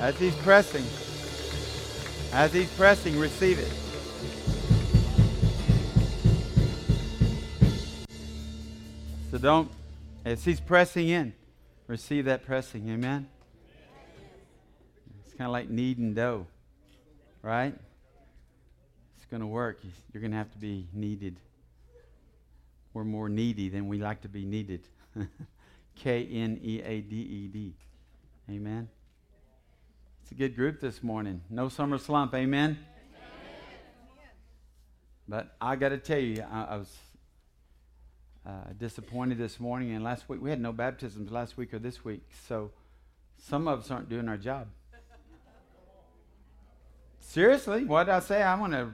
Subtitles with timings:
[0.00, 0.84] As he's pressing,
[2.32, 3.72] as he's pressing, receive it.
[9.32, 9.70] So don't,
[10.24, 11.32] as he's pressing in,
[11.88, 12.88] receive that pressing.
[12.90, 13.28] Amen?
[15.24, 16.46] It's kind of like kneading dough,
[17.42, 17.74] right?
[19.16, 19.80] It's going to work.
[20.12, 21.40] You're going to have to be kneaded.
[22.94, 24.86] We're more needy than we like to be needed.
[25.96, 27.74] K N E A D E D.
[28.48, 28.88] Amen.
[30.28, 31.40] It's a good group this morning.
[31.48, 32.34] No summer slump.
[32.34, 32.78] Amen.
[35.26, 36.94] But I got to tell you, I, I was
[38.46, 39.92] uh, disappointed this morning.
[39.92, 42.20] And last week, we had no baptisms last week or this week.
[42.46, 42.72] So
[43.38, 44.66] some of us aren't doing our job.
[47.20, 48.42] Seriously, what did I say?
[48.42, 48.90] I want to,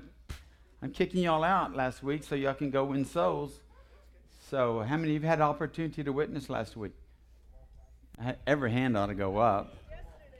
[0.83, 3.59] I'm kicking y'all out last week so y'all can go win souls.
[4.51, 6.93] So, how many of you had opportunity to witness last week?
[8.47, 9.75] Every hand ought to go up.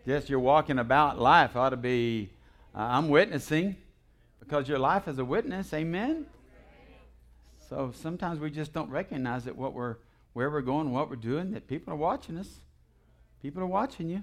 [0.07, 2.29] Yes, you're walking about life ought to be,
[2.75, 3.77] uh, I'm witnessing
[4.39, 5.73] because your life is a witness.
[5.73, 6.27] Amen.
[7.71, 9.97] So sometimes we just don't recognize that what we're,
[10.35, 12.49] where we're going, what we're doing, that people are watching us.
[13.41, 14.23] People are watching you.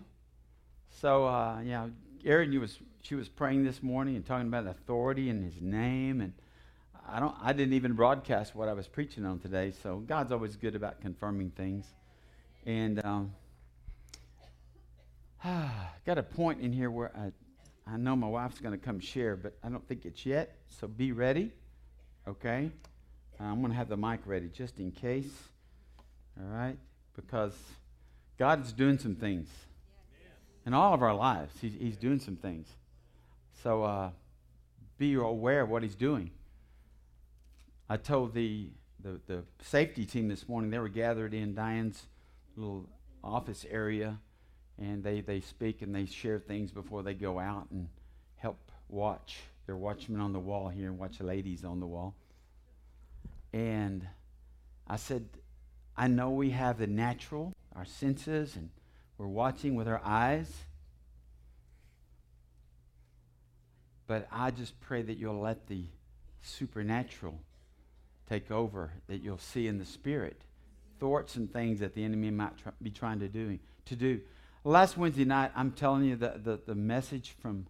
[0.92, 1.88] So, uh, yeah,
[2.24, 6.22] Erin, you was, she was praying this morning and talking about authority and his name.
[6.22, 6.34] And
[7.10, 9.74] I, don't, I didn't even broadcast what I was preaching on today.
[9.82, 11.88] So God's always good about confirming things.
[12.68, 13.32] And um,
[16.06, 17.32] got a point in here where I,
[17.92, 20.56] I know my wife's going to come share, but I don't think it's yet.
[20.80, 21.52] So be ready.
[22.28, 22.70] Okay?
[23.40, 25.32] I'm going to have the mic ready just in case.
[26.40, 26.78] All right?
[27.16, 27.54] Because
[28.38, 29.50] God is doing some things
[30.66, 31.54] in all of our lives.
[31.60, 32.68] He's, he's doing some things.
[33.64, 34.10] So uh,
[34.98, 36.32] be aware of what He's doing.
[37.90, 42.04] I told the, the, the safety team this morning, they were gathered in Diane's
[42.56, 42.88] little
[43.24, 44.20] office area,
[44.82, 47.88] and they, they speak and they share things before they go out and
[48.38, 48.58] help
[48.90, 49.38] watch.
[49.66, 52.16] They're watchmen on the wall here and watch ladies on the wall.
[53.54, 54.08] And
[54.88, 55.28] I said,
[55.96, 58.70] I know we have the natural, our senses, and
[59.18, 60.52] we're watching with our eyes.
[64.08, 65.86] But I just pray that you'll let the
[66.42, 67.40] supernatural
[68.28, 70.42] take over, that you'll see in the spirit
[71.00, 73.58] thoughts and things that the enemy might be trying to do.
[73.86, 74.22] To do.
[74.64, 77.66] Last Wednesday night, I'm telling you the, the, the message from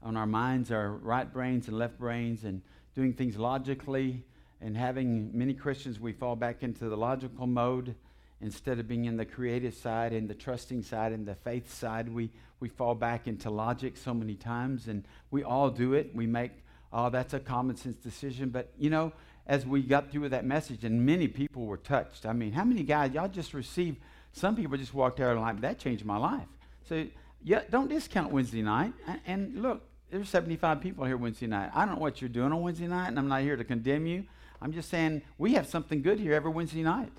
[0.00, 2.62] on our minds, our right brains and left brains, and
[2.94, 4.22] doing things logically
[4.60, 7.96] and having many Christians, we fall back into the logical mode
[8.40, 12.08] instead of being in the creative side and the trusting side and the faith side.
[12.08, 12.30] We,
[12.60, 16.14] we fall back into logic so many times, and we all do it.
[16.14, 16.52] We make,
[16.92, 18.50] oh, that's a common sense decision.
[18.50, 19.12] But, you know,
[19.48, 22.24] as we got through with that message, and many people were touched.
[22.24, 23.98] I mean, how many guys, y'all just received,
[24.36, 26.46] some people just walked out and like, that changed my life.
[26.88, 27.06] So,
[27.42, 28.92] yeah, don't discount Wednesday night.
[29.26, 31.70] And look, there's 75 people here Wednesday night.
[31.74, 34.06] I don't know what you're doing on Wednesday night, and I'm not here to condemn
[34.06, 34.24] you.
[34.60, 37.12] I'm just saying we have something good here every Wednesday night.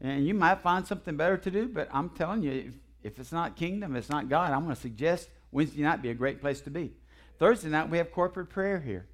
[0.00, 0.16] Amen.
[0.16, 2.74] And you might find something better to do, but I'm telling you, if,
[3.12, 6.14] if it's not kingdom, it's not God, I'm going to suggest Wednesday night be a
[6.14, 6.94] great place to be.
[7.38, 9.06] Thursday night, we have corporate prayer here.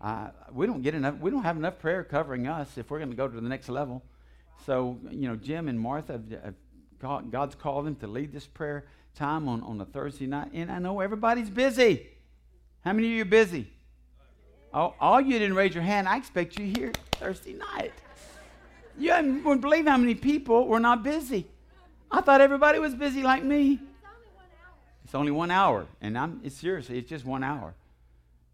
[0.00, 3.10] Uh, we don't get enough, we don't have enough prayer covering us if we're going
[3.10, 4.02] to go to the next level.
[4.66, 6.54] So, you know, Jim and Martha, have, have
[7.00, 8.84] called, God's called them to lead this prayer
[9.14, 10.50] time on, on a Thursday night.
[10.52, 12.06] And I know everybody's busy.
[12.84, 13.70] How many of you are busy?
[14.72, 17.92] All, all you didn't raise your hand, I expect you here Thursday night.
[18.98, 21.46] You wouldn't believe how many people were not busy.
[22.10, 23.80] I thought everybody was busy like me.
[25.04, 27.74] It's only one hour, and I'm it's seriously, it's just one hour.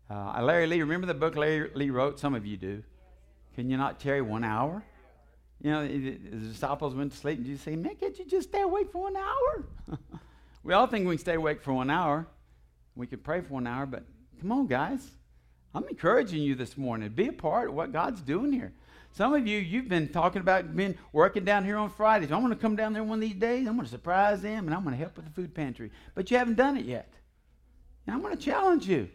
[0.08, 2.18] Uh, Larry Lea, remember the book Larry Lea wrote?
[2.18, 2.82] Some of you do.
[3.54, 4.82] Can you not tarry one hour?
[5.62, 6.10] You know, the
[6.48, 9.16] disciples went to sleep, and Jesus said, "Man, can't you just stay awake for one
[9.16, 9.64] hour?"
[10.62, 12.26] we all think we can stay awake for one hour.
[12.94, 14.04] We can pray for one hour, but
[14.40, 15.10] come on, guys.
[15.74, 17.10] I'm encouraging you this morning.
[17.10, 18.72] Be a part of what God's doing here.
[19.16, 22.30] Some of you, you've been talking about being working down here on Fridays.
[22.30, 23.66] I'm going to come down there one of these days.
[23.66, 25.90] I'm going to surprise them and I'm going to help with the food pantry.
[26.14, 27.12] But you haven't done it yet.
[28.06, 29.08] And I'm going to challenge you.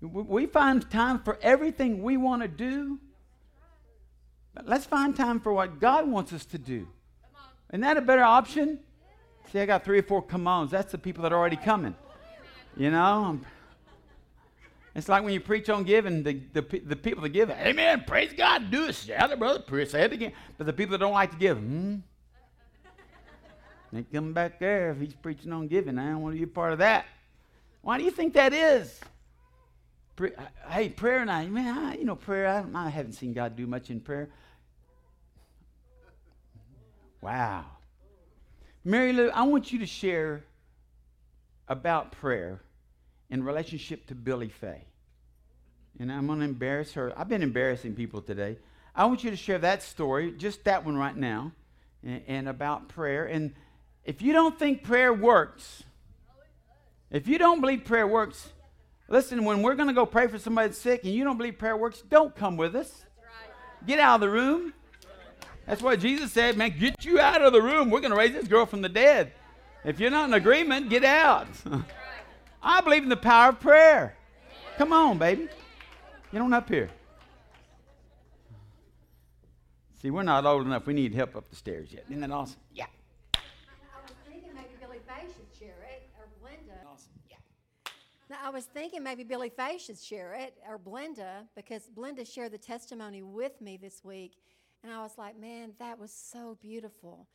[0.00, 2.98] We find time for everything we want to do.
[4.62, 6.86] Let's find time for what God wants us to do.
[7.70, 8.78] Isn't that a better option?
[9.50, 10.70] See, I got three or four come ons.
[10.70, 11.94] That's the people that are already coming.
[12.76, 13.40] You know,
[14.94, 18.32] it's like when you preach on giving, the, the, the people that give, amen, praise
[18.32, 20.32] God, do it, shout it, brother, say it again.
[20.56, 21.96] But the people that don't like to give, hmm?
[23.92, 25.98] They come back there if he's preaching on giving.
[25.98, 27.06] I don't want to be a part of that.
[27.82, 29.00] Why do you think that is?
[30.16, 30.32] Pre-
[30.68, 33.90] hey, prayer night, man, I, you know, prayer, I, I haven't seen God do much
[33.90, 34.30] in prayer.
[37.24, 37.64] Wow.
[38.84, 40.44] Mary Lou, I want you to share
[41.66, 42.60] about prayer
[43.30, 44.84] in relationship to Billy Faye.
[45.98, 47.18] And I'm going to embarrass her.
[47.18, 48.58] I've been embarrassing people today.
[48.94, 51.52] I want you to share that story, just that one right now,
[52.02, 53.24] and, and about prayer.
[53.24, 53.54] And
[54.04, 55.82] if you don't think prayer works,
[57.10, 58.50] if you don't believe prayer works,
[59.08, 61.56] listen, when we're going to go pray for somebody that's sick and you don't believe
[61.56, 63.06] prayer works, don't come with us.
[63.86, 64.74] Get out of the room.
[65.66, 67.90] That's what Jesus said, man, get you out of the room.
[67.90, 69.32] We're going to raise this girl from the dead.
[69.84, 71.48] If you're not in agreement, get out.
[72.62, 74.16] I believe in the power of prayer.
[74.76, 75.48] Come on, baby.
[76.32, 76.90] Get on up here.
[80.00, 80.86] See, we're not old enough.
[80.86, 82.04] We need help up the stairs yet.
[82.08, 82.60] Isn't that awesome?
[82.74, 82.86] Yeah.
[83.34, 83.38] I
[84.02, 86.92] was thinking maybe Billy Faye should share it, or Blenda.
[86.92, 87.12] Awesome.
[87.30, 87.36] Yeah.
[88.28, 92.52] Now, I was thinking maybe Billy Faye should share it, or Blenda, because Blenda shared
[92.52, 94.32] the testimony with me this week.
[94.84, 97.26] And I was like, man, that was so beautiful.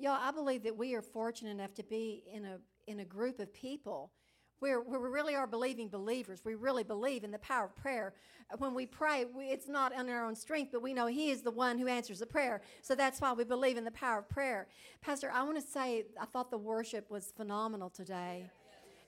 [0.00, 2.58] Y'all, I believe that we are fortunate enough to be in a,
[2.88, 4.10] in a group of people
[4.58, 6.40] where, where we really are believing believers.
[6.44, 8.14] We really believe in the power of prayer.
[8.58, 11.42] When we pray, we, it's not on our own strength, but we know He is
[11.42, 12.62] the one who answers the prayer.
[12.82, 14.66] So that's why we believe in the power of prayer.
[15.00, 18.50] Pastor, I want to say, I thought the worship was phenomenal today.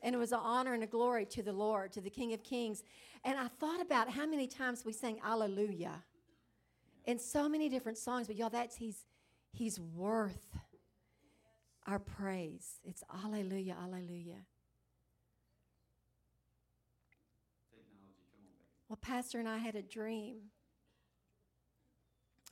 [0.03, 2.45] And it was an honor and a glory to the Lord, to the King of
[2.45, 2.85] Kings.
[3.25, 6.05] And I thought about how many times we sang Alleluia
[7.07, 9.05] in so many different songs, but y'all, that's He's
[9.53, 10.57] He's worth
[11.87, 12.79] our praise.
[12.85, 14.47] It's Alleluia, Alleluia.
[18.89, 20.37] Well, Pastor and I had a dream.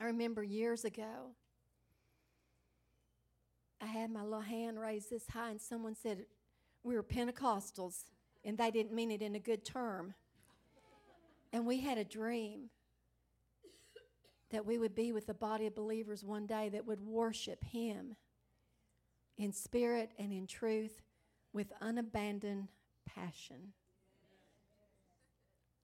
[0.01, 1.35] I remember years ago,
[3.81, 6.25] I had my little hand raised this high, and someone said
[6.83, 8.05] we were Pentecostals,
[8.43, 10.13] and they didn't mean it in a good term.
[11.51, 12.69] And we had a dream
[14.51, 18.15] that we would be with the body of believers one day that would worship Him
[19.37, 21.01] in spirit and in truth
[21.53, 22.67] with unabandoned
[23.05, 23.73] passion.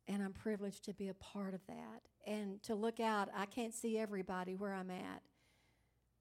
[0.08, 2.02] And I'm privileged to be a part of that.
[2.28, 5.22] And to look out, I can't see everybody where I'm at,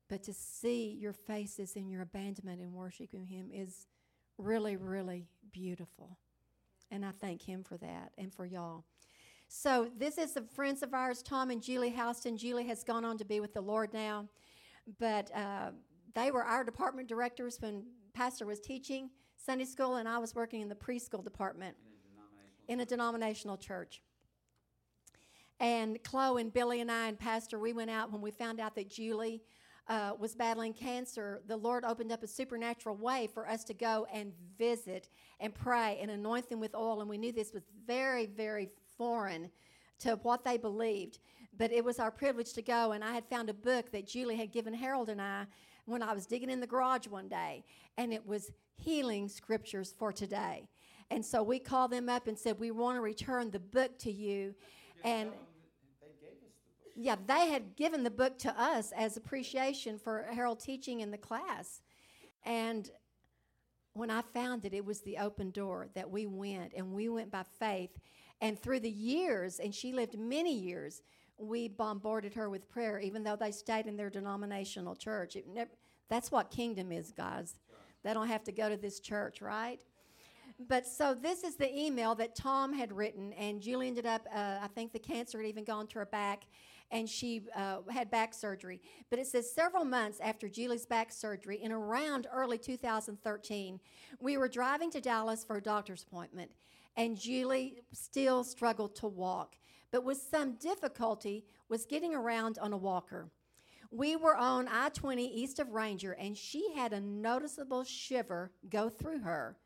[0.08, 3.86] but to see your faces in your abandonment and worshiping Him is
[4.38, 6.18] really, really beautiful.
[6.90, 8.84] And I thank Him for that and for y'all.
[9.56, 12.36] So, this is the friends of ours, Tom and Julie Houston.
[12.36, 14.26] Julie has gone on to be with the Lord now,
[14.98, 15.70] but uh,
[16.12, 17.84] they were our department directors when
[18.14, 21.76] Pastor was teaching Sunday school, and I was working in the preschool department
[22.66, 24.02] in a denominational church.
[25.60, 28.74] And Chloe and Billy and I and Pastor, we went out when we found out
[28.74, 29.40] that Julie
[29.86, 31.42] uh, was battling cancer.
[31.46, 35.08] The Lord opened up a supernatural way for us to go and visit
[35.38, 37.00] and pray and anoint them with oil.
[37.00, 39.50] And we knew this was very, very foreign
[40.00, 41.18] to what they believed.
[41.56, 42.92] But it was our privilege to go.
[42.92, 45.46] And I had found a book that Julie had given Harold and I
[45.86, 47.64] when I was digging in the garage one day.
[47.96, 50.68] And it was Healing Scriptures for Today.
[51.10, 54.10] And so we called them up and said, We want to return the book to
[54.10, 54.54] you.
[55.04, 55.30] And
[56.96, 61.18] yeah, they had given the book to us as appreciation for Harold teaching in the
[61.18, 61.82] class.
[62.44, 62.88] And
[63.94, 67.30] when I found it, it was the open door that we went, and we went
[67.30, 67.90] by faith.
[68.44, 71.00] And through the years, and she lived many years,
[71.38, 75.38] we bombarded her with prayer, even though they stayed in their denominational church.
[75.50, 75.70] Never,
[76.10, 77.56] that's what kingdom is, guys.
[78.02, 79.80] They don't have to go to this church, right?
[80.68, 84.58] But so this is the email that Tom had written, and Julie ended up, uh,
[84.60, 86.42] I think the cancer had even gone to her back,
[86.90, 88.82] and she uh, had back surgery.
[89.08, 93.80] But it says several months after Julie's back surgery, in around early 2013,
[94.20, 96.50] we were driving to Dallas for a doctor's appointment,
[96.96, 99.56] and Julie still struggled to walk,
[99.90, 103.30] but with some difficulty was getting around on a walker.
[103.90, 108.88] We were on I 20 east of Ranger, and she had a noticeable shiver go
[108.88, 109.56] through her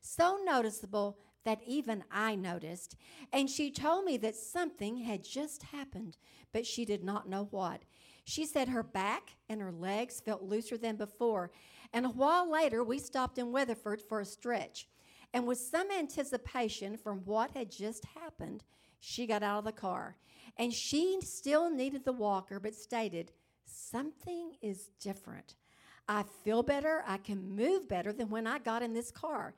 [0.00, 2.96] so noticeable that even I noticed.
[3.32, 6.16] And she told me that something had just happened,
[6.52, 7.82] but she did not know what.
[8.24, 11.50] She said her back and her legs felt looser than before.
[11.92, 14.88] And a while later, we stopped in Weatherford for a stretch.
[15.34, 18.64] And with some anticipation from what had just happened,
[19.00, 20.16] she got out of the car.
[20.56, 23.32] And she still needed the walker, but stated,
[23.64, 25.56] Something is different.
[26.08, 27.04] I feel better.
[27.06, 29.54] I can move better than when I got in this car.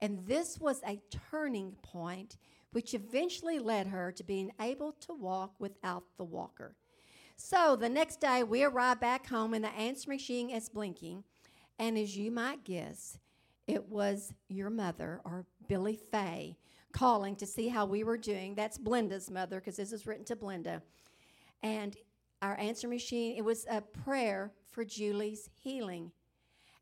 [0.00, 2.36] And this was a turning point,
[2.70, 6.76] which eventually led her to being able to walk without the walker.
[7.36, 11.24] So the next day, we arrived back home, and the answering machine is blinking.
[11.78, 13.18] And as you might guess,
[13.68, 16.56] it was your mother, or Billy Fay
[16.92, 18.54] calling to see how we were doing.
[18.54, 20.80] That's Blenda's mother, because this is written to Blenda.
[21.62, 21.96] And
[22.40, 26.12] our answer machine, it was a prayer for Julie's healing.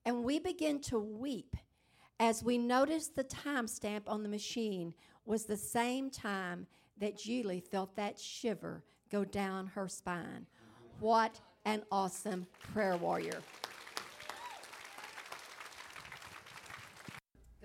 [0.04, 1.56] And we began to weep
[2.20, 6.66] as we noticed the timestamp on the machine was the same time
[6.98, 10.46] that Julie felt that shiver go down her spine.
[11.00, 13.40] What an awesome prayer warrior.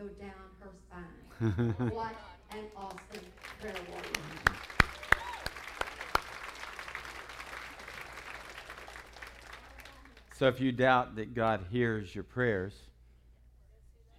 [0.01, 1.89] Go down her spine.
[1.95, 2.15] what
[2.49, 2.97] an awesome
[3.59, 4.57] prayer warrior.
[10.35, 12.73] So if you doubt that God hears your prayers,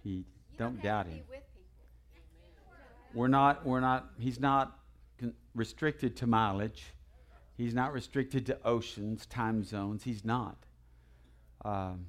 [0.05, 0.23] he
[0.57, 1.19] don't doubt him.
[3.13, 4.79] We're not we're not he's not
[5.19, 6.93] con- restricted to mileage.
[7.57, 10.05] He's not restricted to oceans, time zones.
[10.05, 10.55] He's not.
[11.65, 12.05] Um,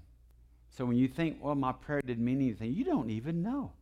[0.77, 3.73] so when you think, well, my prayer didn't mean anything, you don't even know.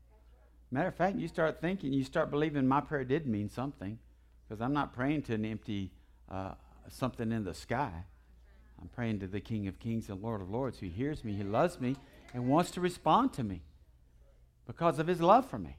[0.71, 3.99] Matter of fact, you start thinking, you start believing my prayer did mean something,
[4.47, 5.91] because I'm not praying to an empty
[6.31, 6.53] uh,
[6.89, 8.05] something in the sky.
[8.81, 11.45] I'm praying to the King of Kings and Lord of Lords who hears me, he
[11.45, 11.97] loves me,
[12.35, 13.63] and wants to respond to me
[14.67, 15.77] because of his love for me.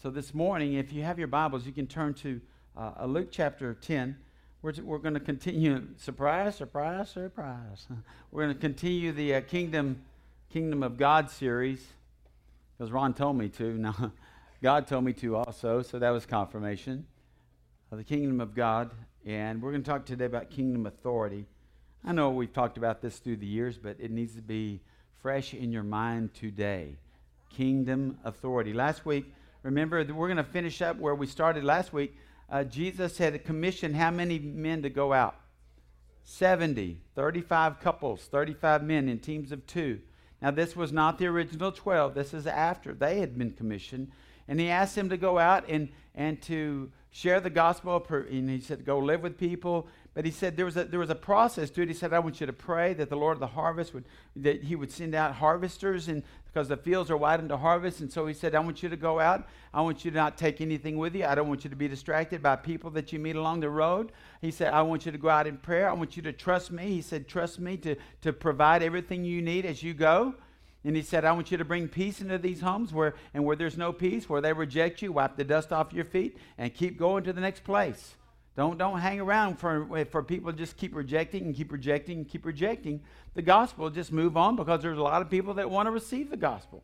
[0.00, 2.40] So this morning, if you have your Bibles, you can turn to
[2.76, 4.16] uh, Luke chapter 10.
[4.62, 7.86] We're, we're going to continue, surprise, surprise, surprise.
[8.30, 10.02] We're going to continue the uh, Kingdom,
[10.52, 11.82] Kingdom of God series
[12.76, 13.64] because Ron told me to.
[13.78, 14.12] Now,
[14.62, 17.06] God told me to also, so that was confirmation
[17.90, 18.90] of the Kingdom of God.
[19.24, 21.46] And we're going to talk today about kingdom authority.
[22.04, 24.80] I know we've talked about this through the years, but it needs to be
[25.22, 26.96] fresh in your mind today.
[27.48, 28.74] Kingdom authority.
[28.74, 32.14] Last week, remember, we're going to finish up where we started last week.
[32.50, 35.36] Uh, Jesus had commissioned how many men to go out?
[36.24, 40.00] 70, 35 couples, 35 men in teams of two.
[40.42, 42.14] Now, this was not the original 12.
[42.14, 44.10] This is after they had been commissioned.
[44.48, 48.04] And he asked them to go out and, and to share the gospel.
[48.08, 49.86] And he said, go live with people.
[50.14, 51.88] But he said there was a, there was a process to it.
[51.88, 54.04] He said, I want you to pray that the Lord of the harvest would,
[54.36, 58.00] that he would send out harvesters and because the fields are white unto harvest.
[58.00, 59.48] And so he said, I want you to go out.
[59.72, 61.24] I want you to not take anything with you.
[61.24, 64.10] I don't want you to be distracted by people that you meet along the road.
[64.40, 65.88] He said, I want you to go out in prayer.
[65.88, 66.88] I want you to trust me.
[66.88, 70.34] He said, trust me to, to provide everything you need as you go.
[70.82, 73.54] And he said, I want you to bring peace into these homes where and where
[73.54, 76.98] there's no peace, where they reject you, wipe the dust off your feet, and keep
[76.98, 78.14] going to the next place.
[78.60, 82.28] Don't, don't hang around for, eh, for people just keep rejecting and keep rejecting and
[82.28, 83.00] keep rejecting
[83.32, 83.88] the gospel.
[83.88, 86.82] Just move on because there's a lot of people that want to receive the gospel.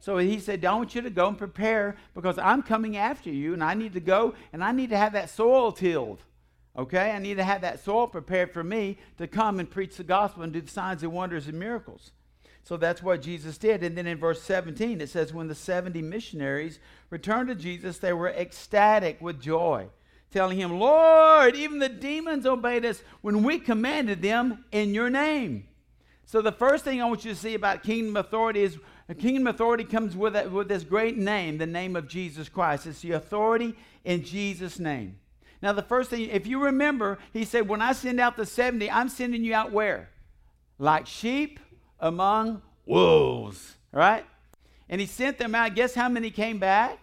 [0.00, 3.54] So he said, I want you to go and prepare because I'm coming after you
[3.54, 6.20] and I need to go and I need to have that soil tilled.
[6.76, 7.12] Okay?
[7.12, 10.42] I need to have that soil prepared for me to come and preach the gospel
[10.42, 12.12] and do the signs and wonders and miracles.
[12.64, 13.82] So that's what Jesus did.
[13.82, 18.12] And then in verse 17, it says, When the 70 missionaries returned to Jesus, they
[18.12, 19.86] were ecstatic with joy,
[20.34, 25.68] telling him, Lord, even the demons obeyed us when we commanded them in your name.
[26.26, 28.76] So the first thing I want you to see about kingdom authority is
[29.18, 32.86] kingdom authority comes with, it, with this great name, the name of Jesus Christ.
[32.86, 35.20] It's the authority in Jesus' name.
[35.62, 38.90] Now, the first thing, if you remember, he said, When I send out the 70,
[38.90, 40.10] I'm sending you out where?
[40.78, 41.60] Like sheep
[42.00, 44.24] among wolves, right?
[44.88, 45.76] And he sent them out.
[45.76, 46.98] Guess how many came back?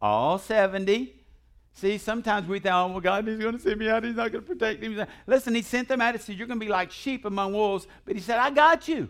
[0.00, 1.21] All 70.
[1.74, 4.04] See, sometimes we think, oh, well, God, he's going to send me out.
[4.04, 5.04] He's not going to protect me.
[5.26, 6.14] Listen, he sent them out.
[6.14, 7.86] He said, you're going to be like sheep among wolves.
[8.04, 9.08] But he said, I got you.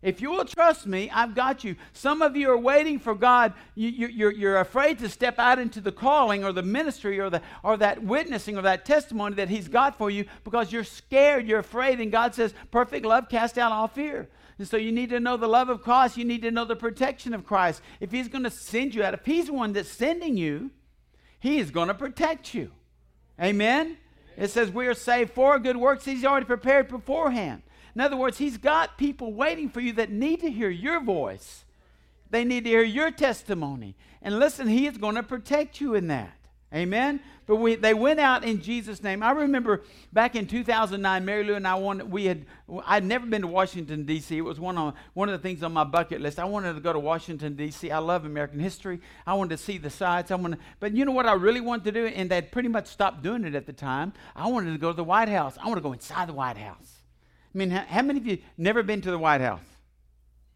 [0.00, 1.74] If you will trust me, I've got you.
[1.92, 3.52] Some of you are waiting for God.
[3.74, 7.30] You, you, you're, you're afraid to step out into the calling or the ministry or,
[7.30, 11.48] the, or that witnessing or that testimony that He's got for you because you're scared,
[11.48, 11.98] you're afraid.
[11.98, 14.28] And God says, perfect love casts out all fear.
[14.58, 16.16] And so you need to know the love of Christ.
[16.16, 17.82] You need to know the protection of Christ.
[17.98, 20.70] If He's going to send you out, if He's the one that's sending you,
[21.38, 22.72] He is going to protect you.
[23.40, 23.96] Amen?
[24.36, 27.62] It says we are saved for good works He's already prepared beforehand.
[27.94, 31.64] In other words, He's got people waiting for you that need to hear your voice.
[32.30, 33.96] They need to hear your testimony.
[34.22, 36.37] And listen, He is going to protect you in that.
[36.74, 37.20] Amen.
[37.46, 39.22] But we, they went out in Jesus' name.
[39.22, 39.82] I remember
[40.12, 42.44] back in 2009, Mary Lou and I wanted, we had,
[42.84, 44.36] I'd never been to Washington, D.C.
[44.36, 46.38] It was one, on, one of the things on my bucket list.
[46.38, 47.90] I wanted to go to Washington, D.C.
[47.90, 49.00] I love American history.
[49.26, 50.30] I wanted to see the sites.
[50.30, 52.06] I wanted, but you know what I really wanted to do?
[52.06, 54.12] And they'd pretty much stopped doing it at the time.
[54.36, 55.56] I wanted to go to the White House.
[55.58, 56.96] I want to go inside the White House.
[57.54, 59.64] I mean, how, how many of you never been to the White House?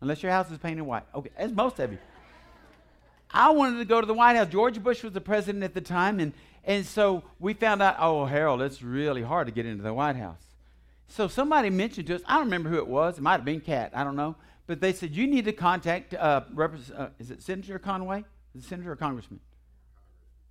[0.03, 1.05] Unless your house is painted white.
[1.15, 1.99] Okay, as most of you.
[3.33, 4.49] I wanted to go to the White House.
[4.49, 6.33] George Bush was the president at the time, and,
[6.65, 10.17] and so we found out, oh, Harold, it's really hard to get into the White
[10.17, 10.43] House.
[11.09, 13.61] So somebody mentioned to us, I don't remember who it was, it might have been
[13.61, 14.37] Cat, I don't know,
[14.67, 18.25] but they said, you need to contact, uh, uh, is it Senator Conaway?
[18.55, 19.41] Is it Senator or Congressman?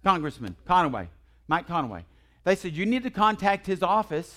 [0.04, 1.08] Congressman Conaway,
[1.48, 2.04] Mike Conaway.
[2.44, 4.36] They said, you need to contact his office,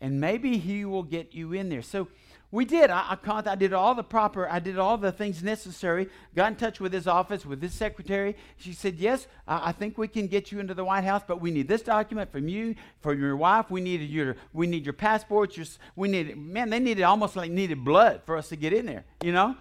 [0.00, 1.82] and maybe he will get you in there.
[1.82, 2.08] So
[2.52, 2.90] We did.
[2.90, 6.56] I, I, I did all the proper, I did all the things necessary, got in
[6.56, 8.36] touch with his office, with his secretary.
[8.56, 11.40] She said, Yes, I, I think we can get you into the White House, but
[11.40, 13.70] we need this document from you, from your wife.
[13.70, 15.56] We needed your, we need your passports.
[15.56, 18.86] Your, we needed, man, they needed almost like needed blood for us to get in
[18.86, 19.56] there, you know?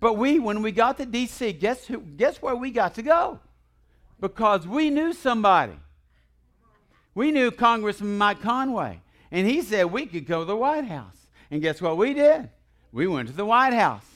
[0.00, 3.40] But we, when we got to D.C., guess, who, guess where we got to go?
[4.20, 5.74] Because we knew somebody.
[7.14, 9.00] We knew Congressman Mike Conaway.
[9.30, 11.27] And he said we could go to the White House.
[11.50, 12.50] And guess what we did?
[12.92, 14.06] We went to the White House.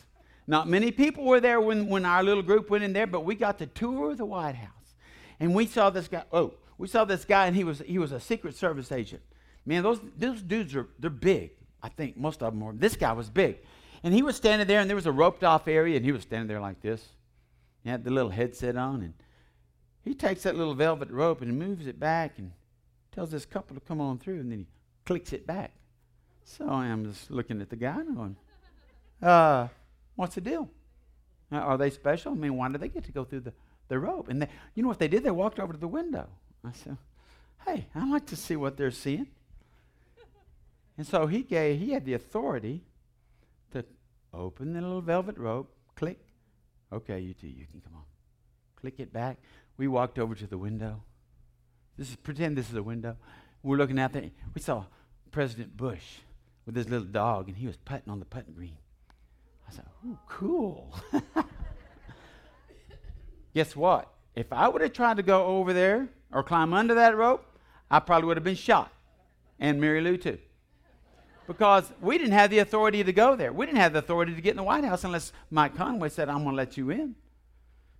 [0.46, 3.34] Not many people were there when, when our little group went in there, but we
[3.34, 4.94] got to tour the White House.
[5.38, 6.24] And we saw this guy.
[6.32, 9.22] Oh, we saw this guy, and he was, he was a Secret Service agent.
[9.64, 11.52] Man, those, those dudes are they're big.
[11.82, 12.72] I think most of them were.
[12.72, 13.58] This guy was big.
[14.02, 16.22] And he was standing there, and there was a roped off area, and he was
[16.22, 17.06] standing there like this.
[17.84, 19.14] He had the little headset on, and
[20.04, 22.52] he takes that little velvet rope and moves it back and
[23.12, 24.66] tells this couple to come on through, and then he
[25.04, 25.72] clicks it back.
[26.44, 28.36] So I am just looking at the guy and going,
[29.22, 29.68] uh,
[30.16, 30.68] what's the deal?
[31.50, 32.32] Uh, are they special?
[32.32, 33.52] I mean, why do they get to go through the,
[33.88, 34.28] the rope?
[34.28, 35.22] And they, you know what they did?
[35.22, 36.28] They walked over to the window.
[36.64, 36.96] I said,
[37.66, 39.28] hey, I'd like to see what they're seeing.
[40.98, 42.82] And so he gave, he had the authority
[43.72, 43.84] to
[44.32, 46.18] open the little velvet rope, click.
[46.92, 48.02] Okay, you two, you can come on.
[48.76, 49.38] Click it back.
[49.78, 51.02] We walked over to the window.
[51.96, 53.16] This is pretend this is a window.
[53.62, 54.30] We're looking out there.
[54.54, 54.84] We saw
[55.30, 56.18] President Bush
[56.66, 58.76] with his little dog, and he was putting on the putting green.
[59.68, 60.94] I said, "Ooh, cool."
[63.54, 64.12] Guess what?
[64.34, 67.44] If I would have tried to go over there or climb under that rope,
[67.90, 68.90] I probably would have been shot,
[69.58, 70.38] and Mary Lou too,
[71.46, 73.52] because we didn't have the authority to go there.
[73.52, 76.28] We didn't have the authority to get in the White House unless Mike Conaway said,
[76.28, 77.16] "I'm going to let you in."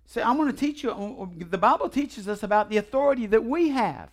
[0.05, 0.91] Say, I'm going to teach you.
[0.91, 4.09] Uh, the Bible teaches us about the authority that we have.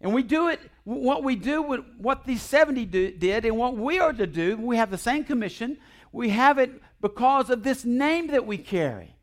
[0.00, 3.76] And we do it, what we do, with what these 70 do, did, and what
[3.76, 5.76] we are to do, we have the same commission.
[6.12, 9.16] We have it because of this name that we carry.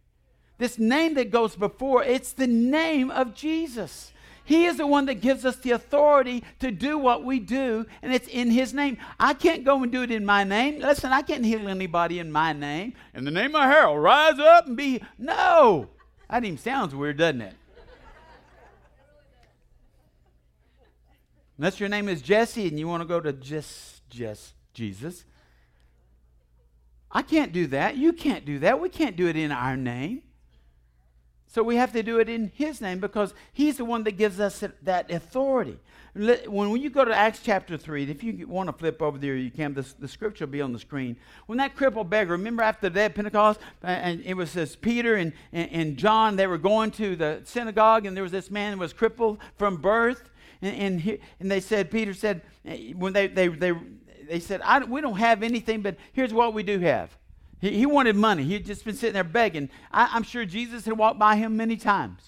[0.57, 4.11] This name that goes before, it's the name of Jesus.
[4.45, 8.13] He is the one that gives us the authority to do what we do, and
[8.13, 8.97] it's in His name.
[9.19, 10.79] I can't go and do it in my name.
[10.79, 12.93] Listen, I can't heal anybody in my name.
[13.15, 15.01] In the name of Harold, rise up and be.
[15.17, 15.89] No!
[16.29, 17.55] That even sounds weird, doesn't it?
[21.57, 25.25] Unless your name is Jesse and you want to go to just, just Jesus.
[27.11, 27.95] I can't do that.
[27.95, 28.81] You can't do that.
[28.81, 30.21] We can't do it in our name.
[31.47, 34.41] So we have to do it in His name because He's the one that gives
[34.41, 35.79] us that authority.
[36.13, 39.49] When you go to Acts chapter 3, if you want to flip over there, you
[39.49, 39.73] can.
[39.73, 41.15] The, the scripture will be on the screen.
[41.45, 44.75] When that crippled beggar, remember after the day of Pentecost, uh, and it was this
[44.75, 48.51] Peter and, and, and John, they were going to the synagogue, and there was this
[48.51, 50.29] man who was crippled from birth.
[50.65, 53.73] And, and, and they said, Peter said, eh, when they, they, they,
[54.27, 57.15] they said, we don't have anything, but here's what we do have.
[57.61, 58.43] He, he wanted money.
[58.43, 59.69] He had just been sitting there begging.
[59.91, 62.21] I, I'm sure Jesus had walked by him many times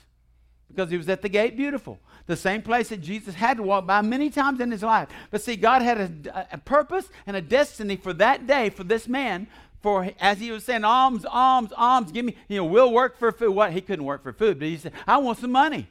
[0.67, 1.99] because he was at the gate beautiful.
[2.27, 5.07] The same place that Jesus had to walk by many times in his life.
[5.31, 9.07] But see, God had a, a purpose and a destiny for that day for this
[9.07, 9.47] man
[9.81, 13.31] for as he was saying, alms, alms, alms, give me, you know, we'll work for
[13.31, 13.51] food.
[13.51, 13.71] What?
[13.71, 15.87] He couldn't work for food, but he said, I want some money.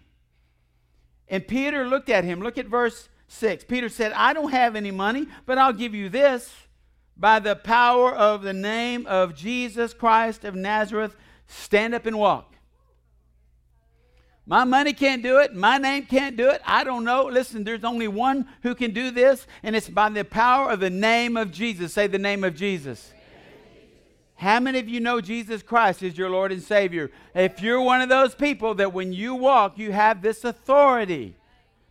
[1.29, 2.41] And Peter looked at him.
[2.41, 3.65] Look at verse 6.
[3.65, 6.53] Peter said, I don't have any money, but I'll give you this.
[7.17, 12.53] By the power of the name of Jesus Christ of Nazareth, stand up and walk.
[14.49, 15.55] My money can't do it.
[15.55, 16.63] My name can't do it.
[16.65, 17.25] I don't know.
[17.25, 20.91] Listen, there's only one who can do this, and it's by the power of the
[20.91, 21.93] name of Jesus.
[21.95, 23.13] Say the name of Jesus.
[24.37, 27.11] How many of you know Jesus Christ is your Lord and Savior?
[27.35, 31.35] If you're one of those people that when you walk, you have this authority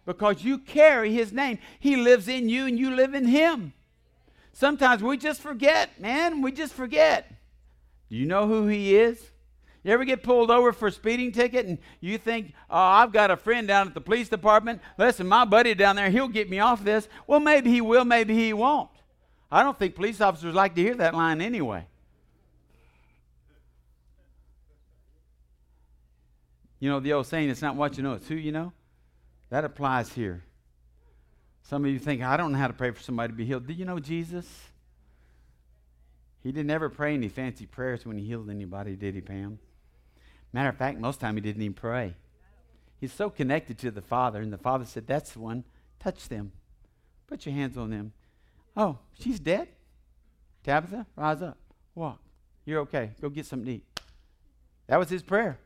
[0.06, 3.74] because you carry His name, He lives in you and you live in Him.
[4.54, 6.42] Sometimes we just forget, man.
[6.42, 7.30] We just forget.
[8.10, 9.32] Do you know who He is?
[9.84, 13.32] You ever get pulled over for a speeding ticket and you think, oh, I've got
[13.32, 14.82] a friend down at the police department.
[14.98, 17.08] Listen, my buddy down there, he'll get me off this.
[17.28, 18.90] Well, maybe he will, maybe he won't.
[19.52, 21.86] I don't think police officers like to hear that line anyway.
[26.86, 28.72] You know, the old saying, it's not what you know, it's who you know.
[29.50, 30.44] That applies here.
[31.64, 33.66] Some of you think, I don't know how to pray for somebody to be healed.
[33.66, 34.48] Do you know Jesus?
[36.44, 39.58] He didn't ever pray any fancy prayers when he healed anybody, did he, Pam?
[40.54, 42.14] Matter of fact, most time he didn't even pray.
[43.02, 45.64] He's so connected to the Father, and the Father said, That's the one.
[46.00, 46.52] Touch them.
[47.26, 48.14] Put your hands on them.
[48.78, 49.70] Oh, she's dead?
[50.64, 51.58] Tabitha, rise up.
[51.96, 52.20] Walk.
[52.64, 53.14] You're okay.
[53.20, 54.02] Go get something to eat.
[54.86, 55.58] That was his prayer.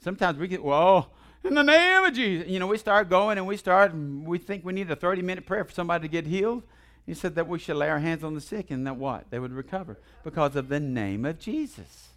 [0.00, 1.10] Sometimes we get, well,
[1.44, 2.48] in the name of Jesus.
[2.48, 5.46] You know, we start going and we start, we think we need a 30 minute
[5.46, 6.62] prayer for somebody to get healed.
[7.06, 9.30] He said that we should lay our hands on the sick and that what?
[9.30, 12.08] They would recover because of the name of Jesus.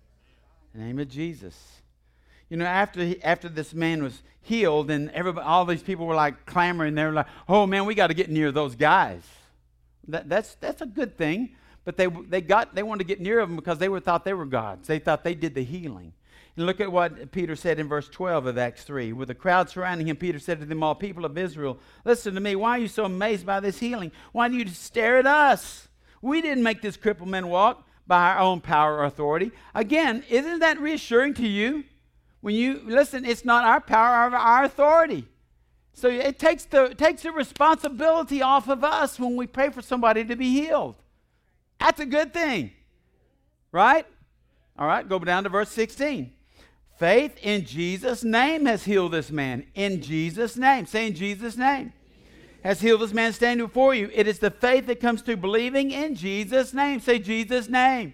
[0.73, 1.55] The name of Jesus.
[2.49, 6.15] You know, after, he, after this man was healed and everybody, all these people were
[6.15, 9.21] like clamoring, they were like, oh man, we got to get near those guys.
[10.07, 11.49] That, that's, that's a good thing.
[11.85, 14.33] But they, they, got, they wanted to get near them because they were, thought they
[14.33, 14.87] were gods.
[14.87, 16.13] They thought they did the healing.
[16.55, 19.13] And look at what Peter said in verse 12 of Acts 3.
[19.13, 22.41] With the crowd surrounding him, Peter said to them all, People of Israel, listen to
[22.41, 22.55] me.
[22.55, 24.11] Why are you so amazed by this healing?
[24.31, 25.87] Why do you stare at us?
[26.21, 29.51] We didn't make this crippled man walk by our own power or authority.
[29.73, 31.85] Again, isn't that reassuring to you?
[32.41, 35.27] When you listen, it's not our power, or our authority.
[35.93, 39.81] So it takes the, it takes the responsibility off of us when we pray for
[39.81, 40.95] somebody to be healed.
[41.79, 42.71] That's a good thing.
[43.71, 44.05] Right?
[44.77, 46.31] All right, go down to verse 16.
[46.99, 49.65] Faith in Jesus' name has healed this man.
[49.73, 50.85] In Jesus' name.
[50.85, 51.93] Say in Jesus' name.
[52.61, 54.11] Has healed this man standing before you.
[54.13, 56.99] It is the faith that comes through believing in Jesus' name.
[56.99, 58.13] Say Jesus' name.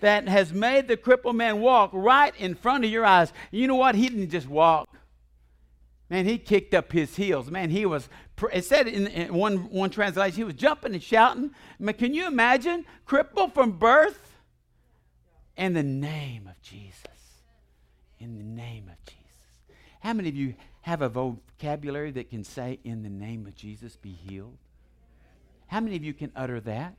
[0.00, 3.30] That has made the crippled man walk right in front of your eyes.
[3.50, 3.94] You know what?
[3.94, 4.88] He didn't just walk.
[6.08, 7.50] Man, he kicked up his heels.
[7.50, 8.08] Man, he was,
[8.54, 11.50] it said in, in one, one translation, he was jumping and shouting.
[11.98, 12.86] Can you imagine?
[13.04, 14.38] Crippled from birth?
[15.58, 17.17] In the name of Jesus.
[18.20, 19.24] In the name of Jesus.
[20.00, 23.96] How many of you have a vocabulary that can say, in the name of Jesus,
[23.96, 24.56] be healed?
[25.66, 26.96] How many of you can utter that?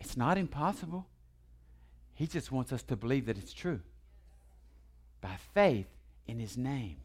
[0.00, 1.06] It's not impossible.
[2.14, 3.80] He just wants us to believe that it's true.
[5.20, 5.88] By faith
[6.26, 6.96] in his name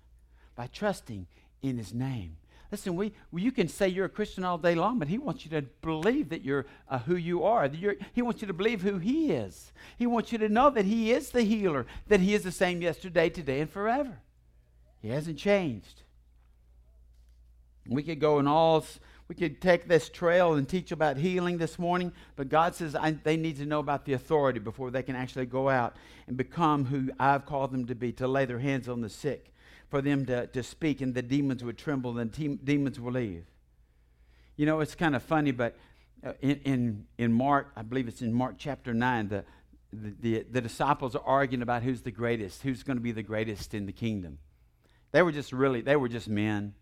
[0.57, 1.27] by trusting
[1.61, 2.35] in his name.
[2.71, 5.51] Listen, we, you can say you're a Christian all day long, but he wants you
[5.51, 7.65] to believe that you're uh, who you are.
[7.67, 9.71] You're, he wants you to believe who he is.
[9.97, 12.81] He wants you to know that he is the healer, that he is the same
[12.81, 14.19] yesterday, today, and forever.
[15.01, 16.01] He hasn't changed.
[17.87, 18.85] We could go and all,
[19.29, 23.11] we could take this trail and teach about healing this morning, but God says I,
[23.11, 25.95] they need to know about the authority before they can actually go out
[26.27, 29.53] and become who I've called them to be, to lay their hands on the sick
[29.89, 33.45] for them to, to speak, and the demons would tremble and te- demons would leave.
[34.55, 35.75] You know, it's kind of funny, but
[36.25, 39.45] uh, in, in, in Mark, I believe it's in Mark chapter 9, the,
[39.93, 43.23] the, the, the disciples are arguing about who's the greatest, who's going to be the
[43.23, 44.39] greatest in the kingdom.
[45.11, 46.73] They were just really, they were just men.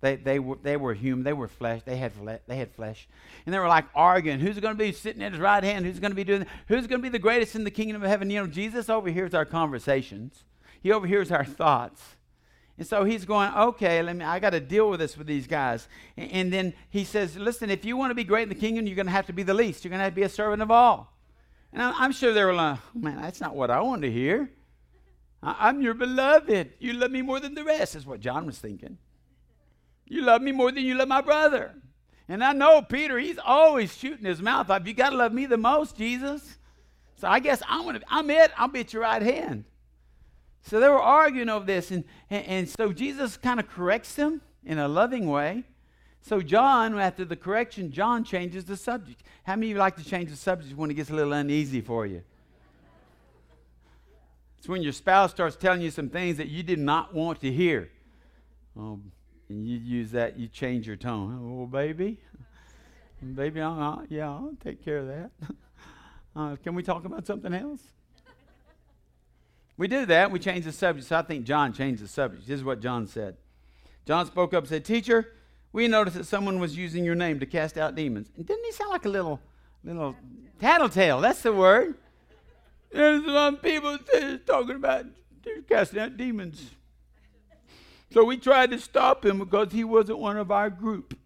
[0.00, 1.24] They, they, were, they were human.
[1.24, 1.82] They were flesh.
[1.84, 3.06] They had, fle- they had flesh.
[3.44, 5.84] And they were like arguing who's going to be sitting at his right hand?
[5.84, 8.08] Who's going to be doing Who's going to be the greatest in the kingdom of
[8.08, 8.30] heaven?
[8.30, 10.44] You know, Jesus overhears our conversations,
[10.82, 12.16] he overhears our thoughts.
[12.80, 15.46] And so he's going, okay, let me, I got to deal with this with these
[15.46, 15.86] guys.
[16.16, 18.86] And, and, then he says, listen, if you want to be great in the kingdom,
[18.86, 19.84] you're going to have to be the least.
[19.84, 21.14] You're going to have to be a servant of all.
[21.74, 24.10] And I'm, I'm sure they were like, oh, man, that's not what I want to
[24.10, 24.50] hear.
[25.42, 26.72] I, I'm your beloved.
[26.78, 28.96] You love me more than the rest, is what John was thinking.
[30.06, 31.74] You love me more than you love my brother.
[32.30, 34.86] And I know Peter, he's always shooting his mouth off.
[34.86, 36.56] You got to love me the most, Jesus.
[37.16, 38.50] So I guess I'm, gonna, I'm it.
[38.56, 39.64] I'll be at your right hand.
[40.62, 44.40] So they were arguing over this, and, and, and so Jesus kind of corrects them
[44.64, 45.64] in a loving way.
[46.22, 49.22] So John, after the correction, John changes the subject.
[49.44, 51.80] How many of you like to change the subject when it gets a little uneasy
[51.80, 52.22] for you?
[54.58, 57.50] It's when your spouse starts telling you some things that you did not want to
[57.50, 57.88] hear.
[58.78, 59.00] Oh,
[59.48, 61.40] and you use that, you change your tone.
[61.42, 62.18] Oh, baby,
[63.34, 65.30] baby, I'll, yeah, I'll take care of that.
[66.36, 67.80] Uh, can we talk about something else?
[69.80, 70.30] We do that.
[70.30, 71.08] We change the subject.
[71.08, 72.46] So I think John changed the subject.
[72.46, 73.38] This is what John said.
[74.04, 75.32] John spoke up and said, Teacher,
[75.72, 78.28] we noticed that someone was using your name to cast out demons.
[78.36, 79.40] And didn't he sound like a little,
[79.82, 80.14] little
[80.60, 81.22] tattletale?
[81.22, 81.94] That's the word.
[82.92, 83.96] There's some people
[84.44, 85.06] talking about
[85.66, 86.72] casting out demons.
[88.12, 91.18] So we tried to stop him because he wasn't one of our group.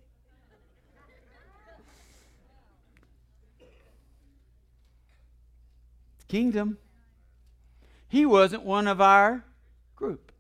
[6.29, 6.79] Kingdom.
[8.15, 9.45] He wasn't one of our
[9.97, 10.31] group.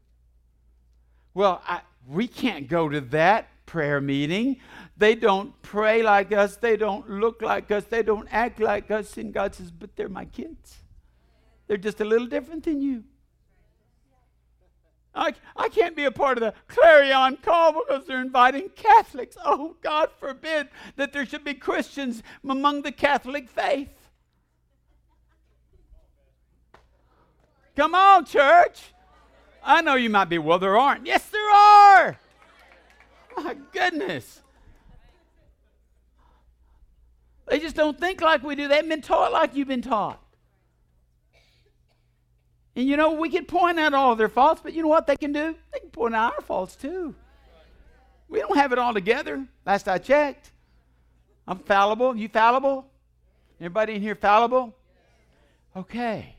[1.35, 4.59] Well, I, we can't go to that prayer meeting.
[4.97, 6.55] They don't pray like us.
[6.55, 7.83] They don't look like us.
[7.83, 9.17] They don't act like us.
[9.17, 10.77] And God says, but they're my kids.
[11.67, 13.03] They're just a little different than you.
[15.13, 19.37] I, I can't be a part of the clarion call because they're inviting Catholics.
[19.45, 24.04] Oh, God forbid that there should be Christians among the Catholic faith.
[27.77, 28.93] Come on, church.
[29.63, 31.07] I know you might be, well, there aren't.
[31.07, 32.19] Yes, there are.
[33.37, 34.41] My goodness.
[37.47, 38.69] They just don't think like we do.
[38.69, 40.21] They haven't been taught like you've been taught.
[42.77, 45.17] And you know, we can point out all their faults, but you know what they
[45.17, 45.55] can do?
[45.73, 47.15] They can point out our faults too.
[48.29, 50.51] We don't have it all together, last I checked.
[51.47, 52.17] I'm fallible.
[52.17, 52.87] You fallible?
[53.61, 54.75] Everybody in here fallible?
[55.77, 56.35] Okay.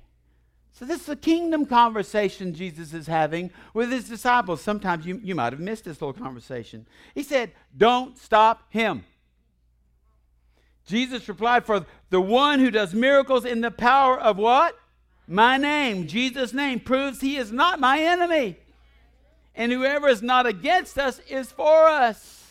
[0.78, 4.60] So this is a kingdom conversation Jesus is having with his disciples.
[4.62, 6.86] Sometimes you, you might have missed this little conversation.
[7.14, 9.06] He said, Don't stop him.
[10.86, 14.78] Jesus replied, For the one who does miracles in the power of what?
[15.30, 16.08] My name.
[16.08, 18.58] Jesus' name proves he is not my enemy.
[19.56, 22.45] And whoever is not against us is for us.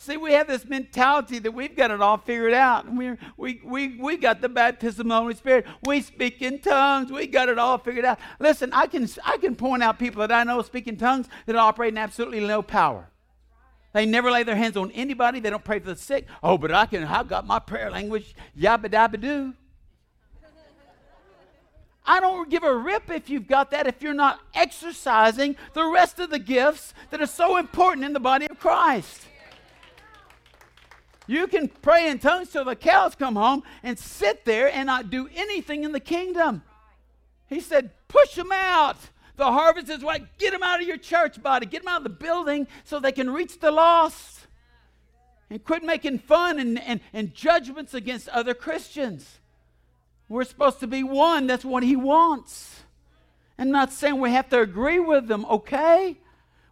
[0.00, 2.86] See, we have this mentality that we've got it all figured out.
[2.88, 5.66] We're, we, we, we got the baptism of the Holy Spirit.
[5.84, 7.10] We speak in tongues.
[7.10, 8.20] We got it all figured out.
[8.38, 11.56] Listen, I can, I can point out people that I know speak in tongues that
[11.56, 13.10] operate in absolutely no power.
[13.92, 15.40] They never lay their hands on anybody.
[15.40, 16.26] They don't pray for the sick.
[16.44, 18.36] Oh, but I can, I've got my prayer language.
[18.56, 19.52] Yabba dabba doo.
[22.06, 26.20] I don't give a rip if you've got that if you're not exercising the rest
[26.20, 29.24] of the gifts that are so important in the body of Christ.
[31.28, 35.10] You can pray in tongues till the cows come home and sit there and not
[35.10, 36.62] do anything in the kingdom.
[37.48, 38.96] He said, push them out.
[39.36, 40.38] The harvest is what?
[40.38, 41.66] Get them out of your church body.
[41.66, 44.46] Get them out of the building so they can reach the lost.
[45.50, 49.38] And quit making fun and, and, and judgments against other Christians.
[50.30, 51.46] We're supposed to be one.
[51.46, 52.84] That's what he wants.
[53.58, 56.16] And not saying we have to agree with them, okay?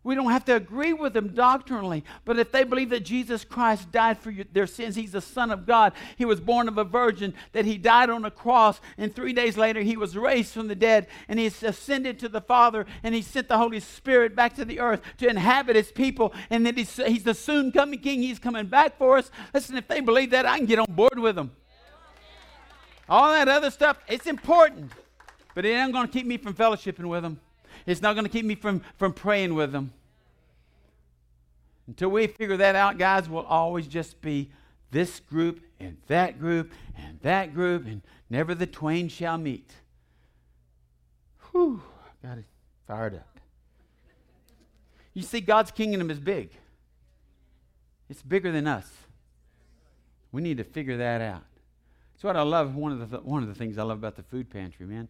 [0.07, 3.91] We don't have to agree with them doctrinally, but if they believe that Jesus Christ
[3.91, 7.35] died for their sins, He's the Son of God, He was born of a virgin,
[7.51, 10.77] that He died on a cross, and three days later He was raised from the
[10.77, 14.65] dead, and He's ascended to the Father, and He sent the Holy Spirit back to
[14.65, 18.39] the earth to inhabit His people, and that He's, he's the soon coming King, He's
[18.39, 19.29] coming back for us.
[19.53, 21.51] Listen, if they believe that, I can get on board with them.
[23.09, 24.93] All that other stuff, it's important,
[25.57, 27.41] but it ain't going to keep me from fellowshipping with them.
[27.87, 29.93] It's not going to keep me from, from praying with them.
[31.87, 34.51] Until we figure that out, guys, we'll always just be
[34.91, 39.73] this group and that group and that group, and never the twain shall meet.
[41.53, 41.81] Whew,
[42.23, 42.45] got it
[42.87, 43.41] fired up.
[45.15, 46.51] You see, God's kingdom is big,
[48.11, 48.91] it's bigger than us.
[50.33, 51.45] We need to figure that out.
[52.13, 52.75] That's what I love.
[52.75, 55.09] One of the th- one of the things I love about the food pantry, man.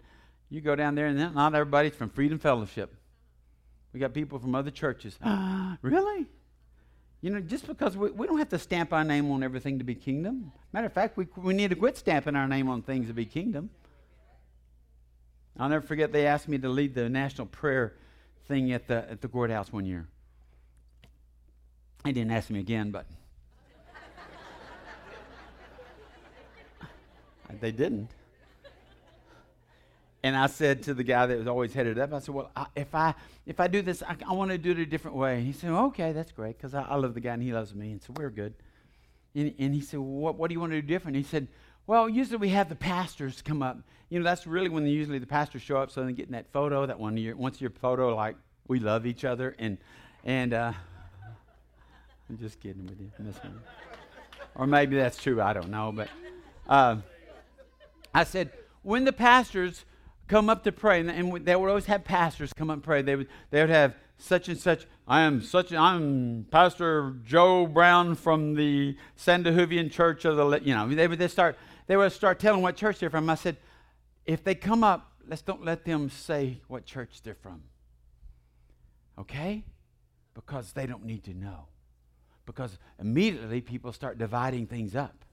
[0.49, 2.95] You go down there, and not everybody's from Freedom Fellowship.
[3.93, 5.19] We got people from other churches.
[5.25, 6.27] Ah, really?
[7.23, 9.85] You know, just because we, we don't have to stamp our name on everything to
[9.85, 10.53] be kingdom.
[10.73, 13.25] Matter of fact, we, we need to quit stamping our name on things to be
[13.25, 13.71] kingdom.
[15.59, 17.95] I'll never forget they asked me to lead the national prayer
[18.47, 20.07] thing at the at the courthouse one year.
[22.05, 23.07] They didn't ask me again, but
[27.61, 28.11] they didn't.
[30.27, 32.67] And I said to the guy that was always headed up, I said, "Well, I,
[32.75, 33.15] if I
[33.47, 35.53] if I do this, I, I want to do it a different way." And he
[35.53, 38.03] said, "Okay, that's great, because I, I, love the guy and he loves me, and
[38.03, 38.53] so we're good."
[39.37, 41.47] And, and he said, well, "What what do you want to do different?" He said,
[41.87, 43.79] "Well, usually we have the pastors come up.
[44.09, 46.51] You know, that's really when usually the pastors show up, so they get in that
[46.53, 48.35] photo, that one year, once your photo, like
[48.67, 49.79] we love each other, and
[50.25, 50.73] and uh,
[52.29, 53.13] I'm just kidding with you,
[54.57, 55.41] or maybe that's true.
[55.41, 56.09] I don't know, but
[56.69, 56.97] uh,
[58.13, 58.51] I said
[58.83, 59.85] when the pastors."
[60.29, 63.03] Come up to pray, and, and they would always have pastors come up and pray.
[63.03, 64.87] They would, they would have such and such.
[65.07, 65.73] I am such.
[65.73, 70.61] I'm Pastor Joe Brown from the Sandahuvian Church of the.
[70.63, 71.57] You know, they would they start.
[71.87, 73.31] They would start telling what church they're from.
[73.31, 73.57] I said,
[74.25, 77.63] if they come up, let's don't let them say what church they're from.
[79.19, 79.65] Okay,
[80.35, 81.69] because they don't need to know.
[82.45, 85.25] Because immediately people start dividing things up.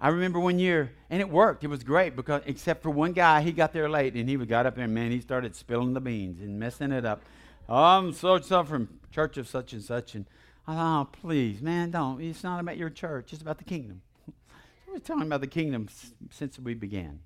[0.00, 1.64] I remember one year, and it worked.
[1.64, 4.64] It was great because, except for one guy, he got there late, and he got
[4.64, 7.22] up there, and man, he started spilling the beans and messing it up.
[7.68, 10.26] Oh, I'm so from church of such and such, and
[10.68, 12.20] I thought, oh, please, man, don't.
[12.20, 13.32] It's not about your church.
[13.32, 14.02] It's about the kingdom.
[14.86, 15.88] We're talking about the kingdom
[16.30, 17.20] since we began.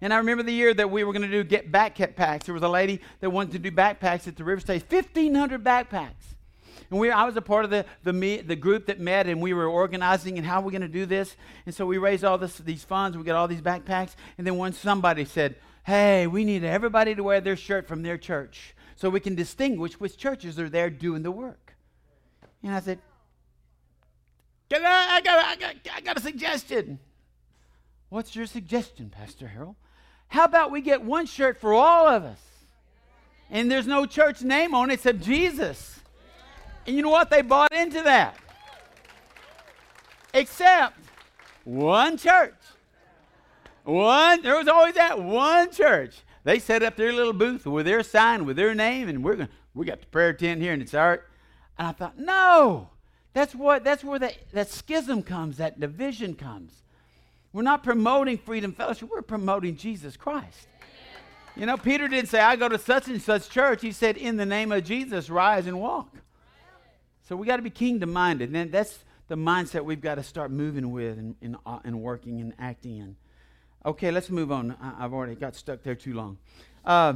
[0.00, 2.44] And I remember the year that we were going to do get backpacks.
[2.44, 6.36] There was a lady that wanted to do backpacks at the River Stage, 1,500 backpacks.
[6.90, 9.42] And we, I was a part of the, the, me, the group that met, and
[9.42, 11.36] we were organizing and how are we're going to do this.
[11.66, 13.16] And so we raised all this, these funds.
[13.16, 14.14] We got all these backpacks.
[14.38, 18.16] And then once somebody said, hey, we need everybody to wear their shirt from their
[18.16, 21.74] church so we can distinguish which churches are there doing the work.
[22.62, 22.98] And I said,
[24.72, 26.98] I, I, got, I, got, I got a suggestion.
[28.08, 29.76] What's your suggestion, Pastor Harold?
[30.28, 32.40] How about we get one shirt for all of us?
[33.50, 35.97] And there's no church name on it except Jesus.
[36.88, 37.28] And you know what?
[37.28, 38.34] They bought into that.
[40.32, 40.98] Except
[41.64, 42.54] one church.
[43.84, 46.22] One, there was always that one church.
[46.44, 49.50] They set up their little booth with their sign, with their name, and we're gonna
[49.74, 51.28] we got the prayer tent here and it's art.
[51.78, 52.88] And I thought, no,
[53.34, 56.72] That's what that's where that, that schism comes, that division comes.
[57.52, 60.68] We're not promoting freedom fellowship, we're promoting Jesus Christ.
[61.54, 63.82] You know, Peter didn't say, I go to such and such church.
[63.82, 66.14] He said, In the name of Jesus, rise and walk.
[67.28, 68.54] So we got to be kingdom minded.
[68.54, 72.40] And that's the mindset we've got to start moving with and, and, uh, and working
[72.40, 73.16] and acting in.
[73.84, 74.74] Okay, let's move on.
[74.80, 76.38] I, have already got stuck there too long.
[76.86, 77.14] Uh,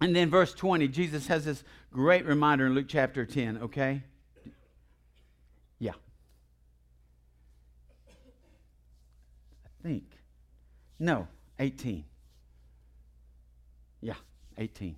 [0.00, 4.02] and then verse 20, Jesus has this great reminder in Luke chapter 10, okay?
[5.80, 5.92] Yeah.
[9.64, 10.04] I think.
[11.00, 11.26] No,
[11.58, 12.04] 18.
[14.00, 14.14] Yeah,
[14.58, 14.94] 18.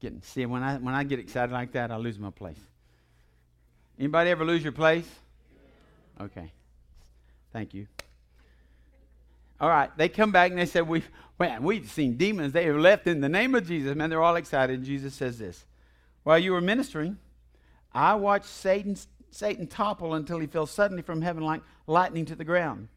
[0.00, 2.58] Getting see when I when I get excited like that, I lose my place.
[4.00, 5.06] Anybody ever lose your place?
[6.18, 6.50] Okay.
[7.52, 7.86] Thank you.
[9.60, 11.08] All right, they come back and they said, We've
[11.38, 12.54] man, we've seen demons.
[12.54, 13.94] They have left in the name of Jesus.
[13.94, 14.78] Man, they're all excited.
[14.78, 15.66] And Jesus says this.
[16.22, 17.18] While you were ministering,
[17.92, 18.96] I watched Satan,
[19.30, 22.88] Satan topple until he fell suddenly from heaven like lightning to the ground.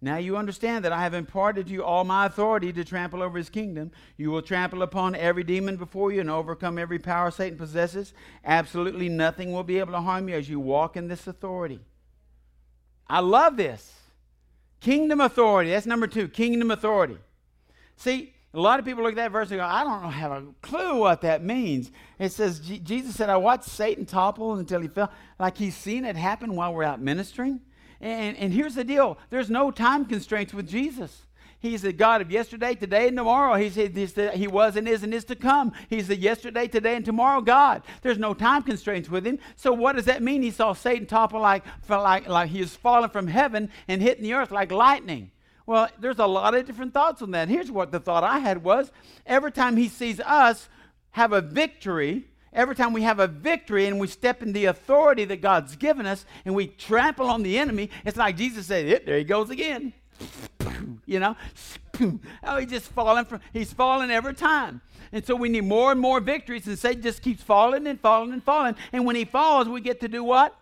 [0.00, 3.38] Now you understand that I have imparted to you all my authority to trample over
[3.38, 3.92] his kingdom.
[4.16, 8.12] You will trample upon every demon before you and overcome every power Satan possesses.
[8.44, 11.80] Absolutely nothing will be able to harm you as you walk in this authority.
[13.08, 13.94] I love this.
[14.80, 15.70] Kingdom authority.
[15.70, 16.28] That's number two.
[16.28, 17.16] Kingdom authority.
[17.96, 20.44] See, a lot of people look at that verse and go, I don't have a
[20.62, 21.90] clue what that means.
[22.18, 25.10] It says, Jesus said, I watched Satan topple until he fell.
[25.38, 27.60] Like he's seen it happen while we're out ministering.
[28.00, 31.22] And, and here's the deal there's no time constraints with Jesus.
[31.58, 33.56] He's the God of yesterday, today, and tomorrow.
[33.56, 35.72] He's, he's the, he was and is and is to come.
[35.88, 37.82] He's the yesterday, today, and tomorrow God.
[38.02, 39.38] There's no time constraints with him.
[39.56, 40.42] So what does that mean?
[40.42, 44.34] He saw Satan topple like, like, like he was falling from heaven and hitting the
[44.34, 45.30] earth like lightning.
[45.64, 47.48] Well, there's a lot of different thoughts on that.
[47.48, 48.92] Here's what the thought I had was
[49.26, 50.68] every time he sees us
[51.10, 55.24] have a victory, every time we have a victory and we step in the authority
[55.26, 59.06] that God's given us and we trample on the enemy, it's like Jesus said, yep,
[59.06, 59.92] there he goes again.
[61.06, 61.36] you know,
[62.42, 64.80] oh, he's just falling from, he's falling every time.
[65.12, 68.32] And so we need more and more victories, and Satan just keeps falling and falling
[68.32, 68.74] and falling.
[68.92, 70.56] And when he falls, we get to do what?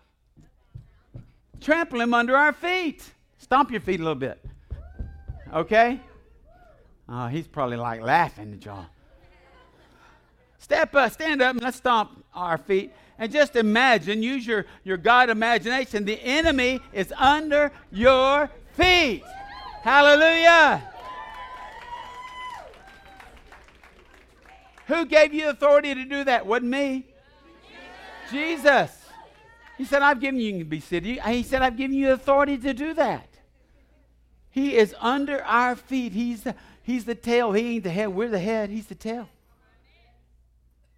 [1.61, 3.09] Trample him under our feet.
[3.39, 4.45] Stomp your feet a little bit.
[5.53, 6.01] Okay?
[7.09, 8.87] Oh, he's probably like laughing at y'all.
[10.65, 12.91] Step up, stand up, and let's stomp our feet.
[13.19, 16.07] And just imagine, use your, your God imagination.
[16.07, 19.23] The enemy is under your feet.
[19.83, 20.83] Hallelujah.
[24.87, 26.47] Who gave you authority to do that?
[26.47, 27.09] Wasn't me.
[28.31, 29.05] Jesus.
[29.77, 31.21] He said, I've given you, to be city.
[31.27, 33.29] He said, I've given you authority to do that.
[34.51, 36.15] He is under our feet.
[36.15, 37.53] He's the, he's the tail.
[37.53, 38.09] He ain't the head.
[38.09, 38.71] We're the head.
[38.71, 39.29] He's the tail.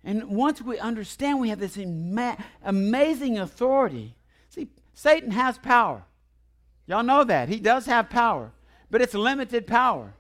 [0.07, 4.15] And once we understand we have this ima- amazing authority,
[4.49, 6.05] see, Satan has power.
[6.87, 7.49] Y'all know that.
[7.49, 8.53] He does have power,
[8.89, 10.15] but it's limited power.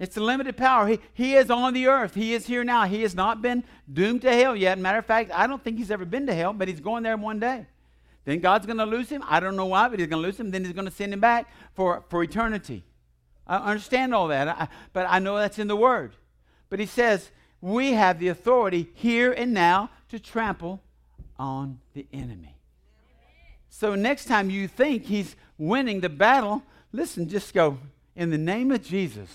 [0.00, 0.88] It's a limited power.
[0.88, 2.16] He, he is on the earth.
[2.16, 2.86] He is here now.
[2.86, 4.76] He has not been doomed to hell yet.
[4.80, 7.16] Matter of fact, I don't think he's ever been to hell, but he's going there
[7.16, 7.66] one day.
[8.24, 9.22] Then God's going to lose him.
[9.28, 10.50] I don't know why, but he's going to lose him.
[10.50, 12.82] Then he's going to send him back for, for eternity.
[13.46, 16.16] I understand all that, I, but I know that's in the Word.
[16.72, 17.30] But he says,
[17.60, 20.80] we have the authority here and now to trample
[21.38, 22.56] on the enemy.
[23.68, 27.76] So next time you think he's winning the battle, listen, just go,
[28.16, 29.28] in the name of Jesus.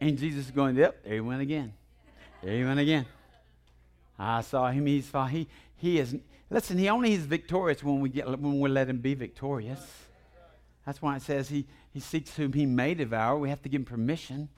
[0.00, 1.72] And Jesus is going, yep, there he went again.
[2.42, 3.06] There he went again.
[4.18, 4.86] I saw him.
[4.86, 5.46] He's he
[5.76, 6.16] he is.
[6.50, 9.78] Listen, he only is victorious when we get when we let him be victorious.
[10.84, 13.38] That's why it says he, he seeks whom he may devour.
[13.38, 14.48] We have to give him permission.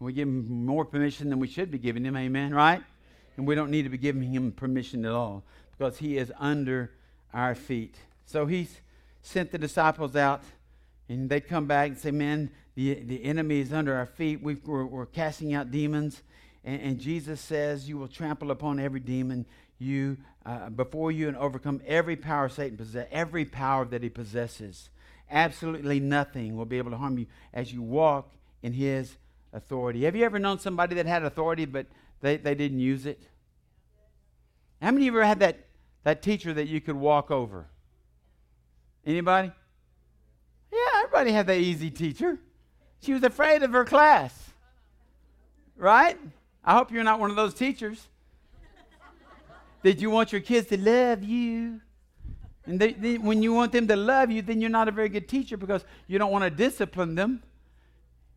[0.00, 2.82] We give him more permission than we should be giving him, amen, right?
[3.36, 5.44] And we don't need to be giving him permission at all
[5.76, 6.92] because he is under
[7.32, 7.96] our feet.
[8.26, 8.80] So he's
[9.22, 10.42] sent the disciples out,
[11.08, 14.42] and they come back and say, Man, the, the enemy is under our feet.
[14.42, 16.22] we are we're casting out demons.
[16.64, 19.46] And, and, Jesus says, You will trample upon every demon
[19.78, 24.88] you uh, before you and overcome every power Satan possesses, every power that he possesses.
[25.30, 29.16] Absolutely nothing will be able to harm you as you walk in his
[29.52, 30.04] authority.
[30.04, 31.86] Have you ever known somebody that had authority but
[32.20, 33.22] they, they didn't use it?
[34.82, 35.66] How many of you ever had that,
[36.02, 37.66] that teacher that you could walk over?
[39.06, 39.50] Anybody?
[40.72, 42.38] Yeah, everybody had that easy teacher.
[43.00, 44.50] She was afraid of her class.
[45.76, 46.18] Right?
[46.64, 48.08] I hope you're not one of those teachers.
[49.82, 51.80] Did you want your kids to love you?
[52.66, 55.08] And they, they, when you want them to love you, then you're not a very
[55.08, 57.42] good teacher because you don't want to discipline them.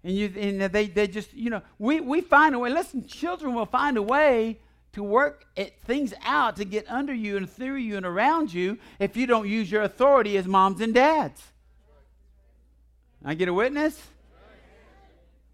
[0.04, 2.70] And, you, and they, they just, you know, we, we find a way.
[2.70, 4.60] Listen, children will find a way
[4.94, 8.78] to work it, things out to get under you and through you and around you
[9.00, 11.42] if you don't use your authority as moms and dads.
[13.24, 14.02] I get a witness?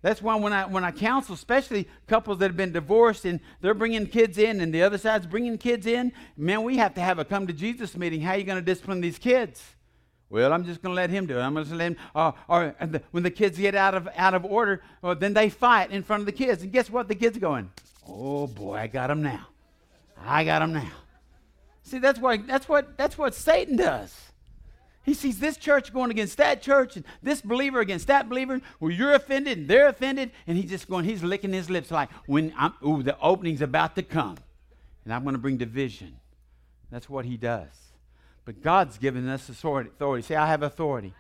[0.04, 3.74] That's why when I when I counsel, especially couples that have been divorced and they're
[3.74, 7.20] bringing kids in, and the other side's bringing kids in, man, we have to have
[7.20, 8.20] a come to Jesus meeting.
[8.20, 9.64] How are you going to discipline these kids?
[10.30, 11.42] Well, I'm just going to let him do it.
[11.42, 11.98] I'm going to let him.
[12.14, 15.50] Uh, or the, when the kids get out of out of order, well, then they
[15.50, 17.08] fight in front of the kids, and guess what?
[17.08, 17.72] The kids are going,
[18.06, 19.48] "Oh boy, I got him now.
[20.20, 20.92] I got him now."
[21.84, 24.33] See, that's why that's what that's what Satan does.
[25.04, 28.92] He sees this church going against that church and this believer against that believer Well,
[28.92, 30.32] you're offended and they're offended.
[30.48, 33.96] And he's just going, he's licking his lips like, when I'm, ooh, the opening's about
[33.96, 34.38] to come.
[35.04, 36.16] And I'm going to bring division.
[36.90, 37.68] That's what he does.
[38.46, 39.92] But God's given us authority.
[40.22, 41.14] Say, I have authority.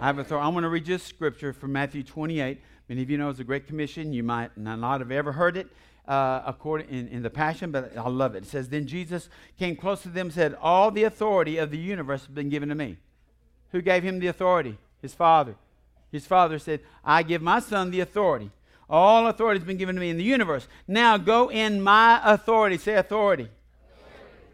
[0.00, 0.46] I have authority.
[0.46, 2.60] I'm going to read just scripture from Matthew 28.
[2.88, 4.12] Many of you know it's a great commission.
[4.12, 5.68] You might not have ever heard it
[6.06, 8.44] uh, according in, in the Passion, but I love it.
[8.44, 9.28] It says, Then Jesus
[9.58, 12.68] came close to them and said, All the authority of the universe has been given
[12.68, 12.96] to me.
[13.70, 14.78] Who gave him the authority?
[15.00, 15.54] His Father.
[16.10, 18.50] His Father said, I give my Son the authority.
[18.88, 20.68] All authority has been given to me in the universe.
[20.86, 22.76] Now go in my authority.
[22.76, 23.48] Say authority.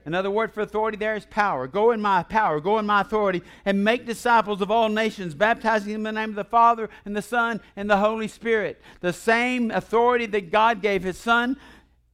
[0.08, 1.66] Another word for authority there is power.
[1.66, 5.92] Go in my power, go in my authority, and make disciples of all nations, baptizing
[5.92, 8.80] them in the name of the Father and the Son and the Holy Spirit.
[9.00, 11.58] The same authority that God gave his Son,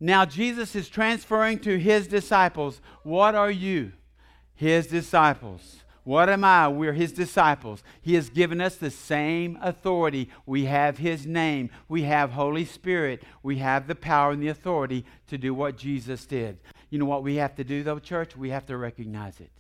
[0.01, 2.81] now Jesus is transferring to his disciples.
[3.05, 3.93] What are you?
[4.57, 5.85] His disciples.
[6.03, 6.67] What am I?
[6.67, 7.85] We're his disciples.
[8.03, 10.31] He has given us the same authority.
[10.47, 11.71] We have his name.
[11.89, 13.23] We have Holy Spirit.
[13.45, 16.59] We have the power and the authority to do what Jesus did.
[16.95, 18.37] You know what we have to do, though, church?
[18.37, 19.51] We have to recognize it.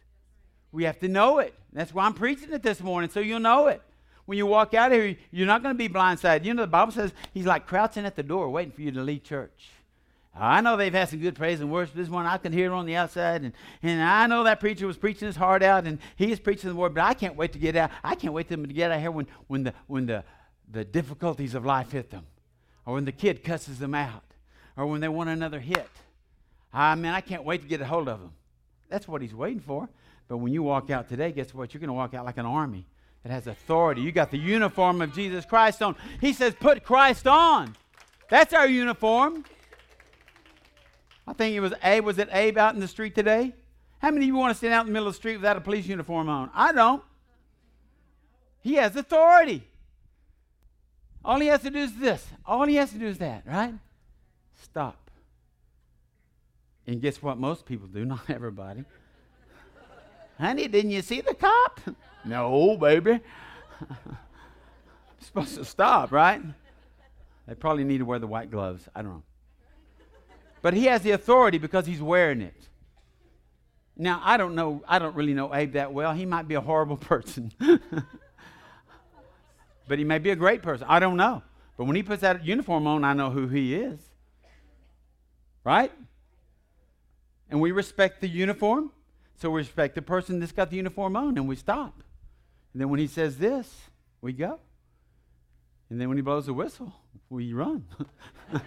[0.70, 1.52] We have to know it.
[1.72, 3.82] That's why I'm preaching it this morning, so you'll know it.
[4.24, 6.44] When you walk out of here, you're not going to be blindsided.
[6.44, 9.02] You know, the Bible says he's like crouching at the door waiting for you to
[9.02, 9.70] leave church.
[10.32, 11.96] I know they've had some good praise and worship.
[11.96, 12.30] This morning.
[12.30, 15.26] I can hear it on the outside, and, and I know that preacher was preaching
[15.26, 16.94] his heart out, and he is preaching the word.
[16.94, 17.90] But I can't wait to get out.
[18.04, 20.22] I can't wait for them to get out here when, when the when the
[20.70, 22.26] the difficulties of life hit them,
[22.86, 24.22] or when the kid cusses them out,
[24.76, 25.90] or when they want another hit.
[26.74, 28.32] Ah, I mean, I can't wait to get a hold of them.
[28.90, 29.88] That's what he's waiting for.
[30.26, 31.72] But when you walk out today, guess what?
[31.72, 32.86] You're going to walk out like an army
[33.22, 34.00] that has authority.
[34.02, 35.96] You got the uniform of Jesus Christ on.
[36.20, 37.76] He says, "Put Christ on."
[38.28, 39.44] That's our uniform.
[41.26, 42.04] I think it was Abe.
[42.04, 43.54] Was it Abe out in the street today?
[43.98, 45.56] How many of you want to stand out in the middle of the street without
[45.56, 46.50] a police uniform on?
[46.52, 47.02] I don't.
[48.60, 49.62] He has authority.
[51.24, 52.26] All he has to do is this.
[52.44, 53.74] All he has to do is that, right?
[54.62, 55.03] Stop.
[56.86, 58.04] And guess what most people do?
[58.04, 58.84] Not everybody.
[60.38, 61.80] Honey, didn't you see the cop?
[62.24, 63.20] no, baby.
[65.20, 66.42] supposed to stop, right?
[67.46, 68.88] They probably need to wear the white gloves.
[68.94, 69.22] I don't know.
[70.62, 72.68] But he has the authority because he's wearing it.
[73.96, 76.12] Now, I don't know, I don't really know Abe that well.
[76.12, 77.52] He might be a horrible person.
[79.88, 80.86] but he may be a great person.
[80.88, 81.42] I don't know.
[81.76, 84.00] But when he puts that uniform on, I know who he is.
[85.64, 85.92] Right?
[87.50, 88.90] And we respect the uniform.
[89.36, 92.02] So we respect the person that's got the uniform on and we stop.
[92.72, 93.72] And then when he says this,
[94.20, 94.58] we go.
[95.90, 96.92] And then when he blows the whistle,
[97.28, 97.84] we run.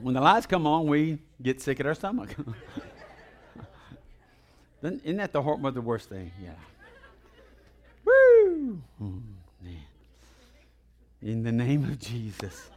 [0.00, 2.28] When the lights come on, we get sick at our stomach.
[4.82, 6.30] isn't that the, the worst thing?
[6.40, 6.50] Yeah.
[8.04, 8.82] Woo!
[9.00, 9.22] Oh,
[9.62, 9.80] man.
[11.22, 12.70] In the name of Jesus.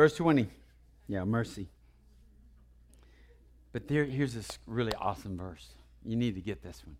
[0.00, 0.48] Verse 20.
[1.08, 1.68] Yeah, mercy.
[3.70, 5.74] But there, here's this really awesome verse.
[6.02, 6.96] You need to get this one.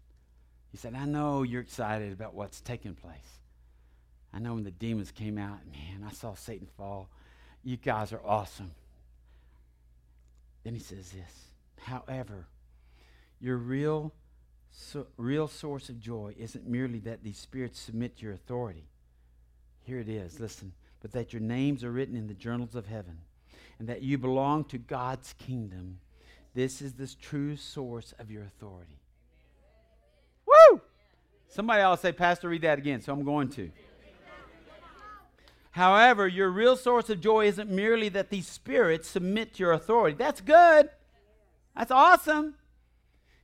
[0.71, 3.39] He said, I know you're excited about what's taking place.
[4.35, 7.09] I know when the demons came out, man, I saw Satan fall.
[7.65, 8.73] You guys are awesome.
[10.63, 11.47] Then he says this
[11.79, 12.49] However,
[13.41, 14.13] your real,
[14.73, 18.91] so, real source of joy isn't merely that these spirits submit to your authority.
[19.85, 20.75] Here it is, listen.
[21.01, 23.19] But that your names are written in the journals of heaven
[23.79, 26.01] and that you belong to God's kingdom.
[26.55, 28.99] This is the true source of your authority.
[30.47, 30.81] Woo!
[31.49, 33.71] Somebody else say, Pastor, read that again, so I'm going to.
[35.73, 40.17] However, your real source of joy isn't merely that these spirits submit to your authority.
[40.19, 40.91] That's good.
[41.77, 42.55] That's awesome.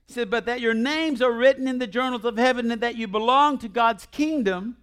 [0.05, 2.95] He said, but that your names are written in the journals of heaven and that
[2.95, 4.77] you belong to God's kingdom.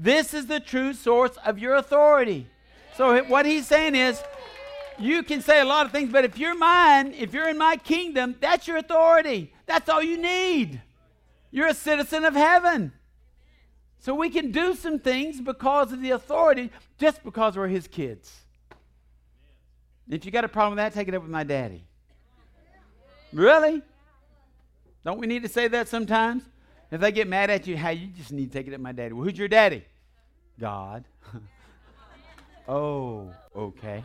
[0.00, 2.46] This is the true source of your authority.
[2.96, 4.22] So, what he's saying is,
[4.96, 7.76] you can say a lot of things, but if you're mine, if you're in my
[7.76, 9.52] kingdom, that's your authority.
[9.66, 10.80] That's all you need.
[11.50, 12.92] You're a citizen of heaven.
[13.98, 18.32] So we can do some things because of the authority, just because we're his kids.
[20.08, 21.84] If you got a problem with that, take it up with my daddy.
[23.32, 23.82] Really?
[25.04, 26.44] Don't we need to say that sometimes?
[26.90, 28.92] If they get mad at you, hey, you just need to take it at my
[28.92, 29.12] daddy.
[29.12, 29.84] Well, who's your daddy?
[30.58, 31.04] God.
[32.68, 34.04] oh, okay.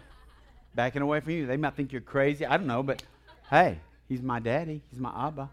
[0.75, 1.45] Backing away from you.
[1.45, 2.45] They might think you're crazy.
[2.45, 3.03] I don't know, but
[3.49, 3.79] hey,
[4.09, 4.81] he's my daddy.
[4.91, 5.49] He's my Abba.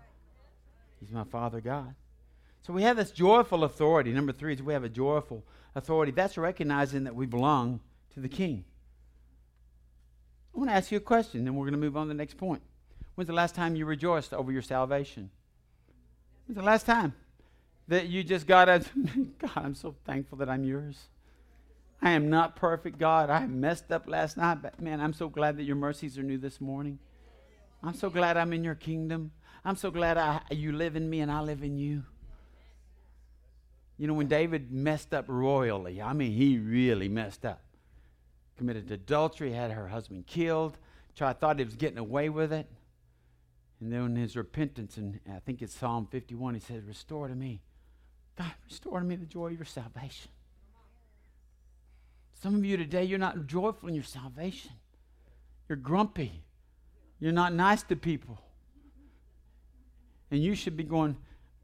[0.99, 1.95] He's my Father God.
[2.63, 4.13] So we have this joyful authority.
[4.13, 6.13] Number three is we have a joyful authority.
[6.13, 7.81] That's recognizing that we belong
[8.15, 8.65] to the King.
[10.55, 12.15] I want to ask you a question, then we're going to move on to the
[12.15, 12.61] next point.
[13.15, 15.31] When's the last time you rejoiced over your salvation?
[16.51, 17.15] The last time
[17.87, 18.85] that you just got a
[19.39, 20.99] God, I'm so thankful that I'm yours.
[22.03, 23.31] I am not perfect, God.
[23.31, 26.39] I messed up last night, but man, I'm so glad that your mercies are new
[26.39, 26.99] this morning.
[27.85, 29.31] I'm so glad I'm in your kingdom.
[29.65, 32.03] I'm so glad I, you live in me and I live in you.
[33.97, 37.61] You know, when David messed up royally, I mean, he really messed up.
[38.57, 40.79] Committed adultery, had her husband killed,
[41.15, 42.67] tried, thought he was getting away with it.
[43.81, 47.35] And then in his repentance, and I think it's Psalm 51, he says, Restore to
[47.35, 47.63] me.
[48.37, 50.31] God, restore to me the joy of your salvation.
[52.43, 54.73] Some of you today, you're not joyful in your salvation.
[55.69, 56.43] You're grumpy.
[57.19, 58.39] You're not nice to people.
[60.31, 61.17] And you should be going,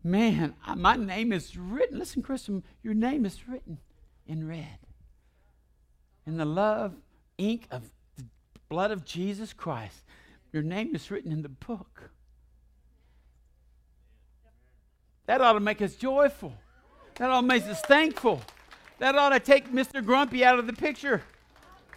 [0.03, 1.99] Man, my name is written.
[1.99, 3.79] Listen, Christian, your name is written
[4.27, 4.79] in red.
[6.27, 6.95] In the love
[7.39, 8.25] ink of the
[8.69, 10.05] blood of Jesus Christ.
[10.57, 12.09] Your name is written in the book.
[15.27, 16.55] That ought to make us joyful.
[17.17, 18.41] That ought to make us thankful.
[18.99, 20.03] That ought to take Mr.
[20.03, 21.23] Grumpy out of the picture.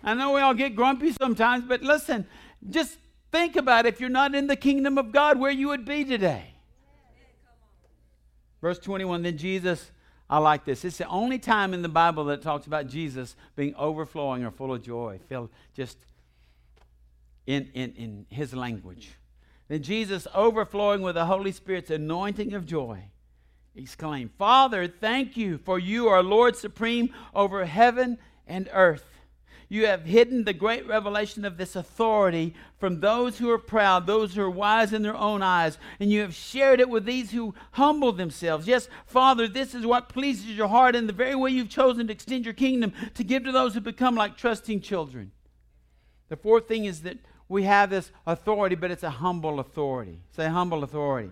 [0.03, 2.27] I know we all get grumpy sometimes, but listen,
[2.69, 2.97] just
[3.31, 6.55] think about if you're not in the kingdom of God, where you would be today.
[8.59, 9.89] Verse 21 Then Jesus,
[10.29, 10.83] I like this.
[10.83, 14.73] It's the only time in the Bible that talks about Jesus being overflowing or full
[14.73, 15.97] of joy, filled just
[17.49, 19.17] in, in, in his language.
[19.69, 23.05] Then Jesus, overflowing with the Holy Spirit's anointing of joy,
[23.75, 29.05] exclaimed, Father, thank you, for you are Lord supreme over heaven and earth.
[29.67, 34.35] You have hidden the great revelation of this authority from those who are proud, those
[34.35, 37.55] who are wise in their own eyes, and you have shared it with these who
[37.71, 38.67] humble themselves.
[38.67, 42.13] Yes, Father, this is what pleases your heart in the very way you've chosen to
[42.13, 45.31] extend your kingdom to give to those who become like trusting children.
[46.29, 47.17] The fourth thing is that
[47.49, 50.21] we have this authority, but it's a humble authority.
[50.35, 51.31] Say humble authority.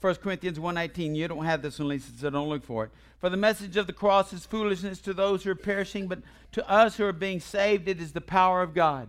[0.00, 2.90] 1 Corinthians 1.18, you don't have this one, Lisa, so don't look for it.
[3.18, 6.18] For the message of the cross is foolishness to those who are perishing, but
[6.52, 9.08] to us who are being saved, it is the power of God.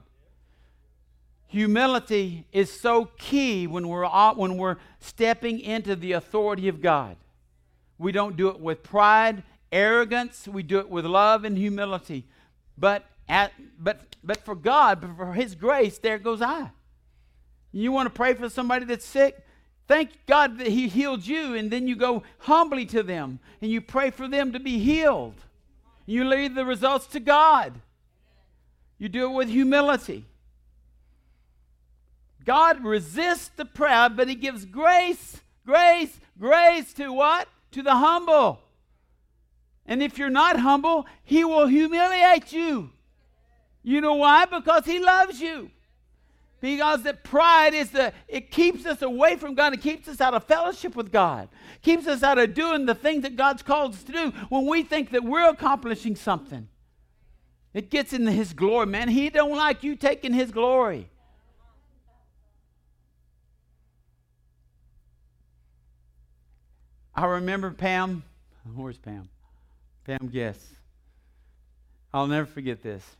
[1.47, 7.17] Humility is so key when we're, when we're stepping into the authority of God.
[7.97, 12.25] We don't do it with pride, arrogance, we do it with love and humility.
[12.77, 16.71] But, at, but, but for God, but for His grace, there goes I.
[17.71, 19.43] You want to pray for somebody that's sick?
[19.87, 23.81] Thank God that He healed you, and then you go humbly to them and you
[23.81, 25.35] pray for them to be healed.
[26.05, 27.73] You leave the results to God.
[28.97, 30.25] You do it with humility.
[32.43, 37.47] God resists the proud, but He gives grace, grace, grace to what?
[37.71, 38.61] To the humble.
[39.85, 42.91] And if you're not humble, He will humiliate you.
[43.87, 44.43] You know why?
[44.43, 45.71] Because He loves you.
[46.59, 49.73] Because that pride is the, it keeps us away from God.
[49.73, 51.47] It keeps us out of fellowship with God.
[51.83, 54.83] Keeps us out of doing the things that God's called us to do when we
[54.83, 56.67] think that we're accomplishing something.
[57.73, 59.07] It gets into his glory, man.
[59.07, 61.09] He don't like you taking his glory.
[67.15, 68.23] I remember Pam.
[68.75, 69.29] Where's Pam?
[70.03, 70.59] Pam Guess.
[72.13, 73.16] I'll never forget this.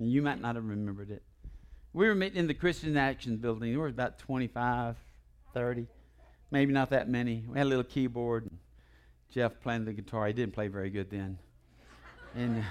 [0.00, 1.22] You might not have remembered it.
[1.92, 3.72] We were meeting in the Christian Action building.
[3.72, 4.96] There was about 25,
[5.52, 5.86] 30,
[6.50, 7.44] maybe not that many.
[7.46, 8.44] We had a little keyboard.
[8.44, 8.58] And
[9.30, 10.26] Jeff playing the guitar.
[10.26, 11.38] He didn't play very good then.
[12.34, 12.62] and uh,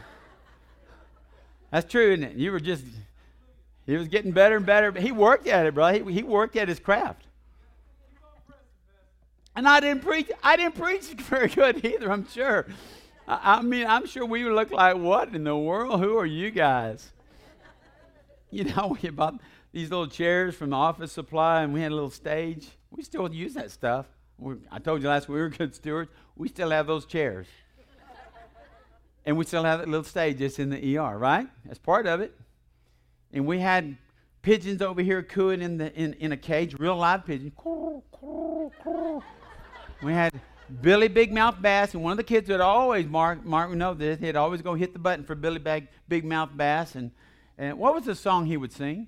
[1.69, 2.35] that's true, isn't it?
[2.35, 2.83] You were just,
[3.85, 4.91] he was getting better and better.
[4.91, 5.93] But he worked at it, bro.
[5.93, 7.27] He, he worked at his craft.
[9.55, 10.31] And I didn't preach.
[10.41, 12.11] I didn't preach very good either.
[12.11, 12.65] I'm sure.
[13.27, 15.99] I, I mean, I'm sure we would look like what in the world?
[15.99, 17.11] Who are you guys?
[18.51, 19.39] You know, we bought
[19.71, 22.67] these little chairs from the office supply and we had a little stage.
[22.91, 24.07] We still use that stuff.
[24.37, 26.09] we I told you last week we were good stewards.
[26.35, 27.47] We still have those chairs.
[29.25, 31.47] and we still have that little stage just in the ER, right?
[31.65, 32.35] That's part of it.
[33.31, 33.97] And we had
[34.41, 37.53] pigeons over here cooing in, the, in, in a cage, real live pigeons.
[40.01, 40.33] we had
[40.81, 43.93] Billy Big Mouth Bass, and one of the kids would always, Mark, Mark would know
[43.93, 46.95] this, he'd always go hit the button for Billy Big, Big Mouth Bass.
[46.95, 47.11] And,
[47.59, 49.07] and what was the song he would sing?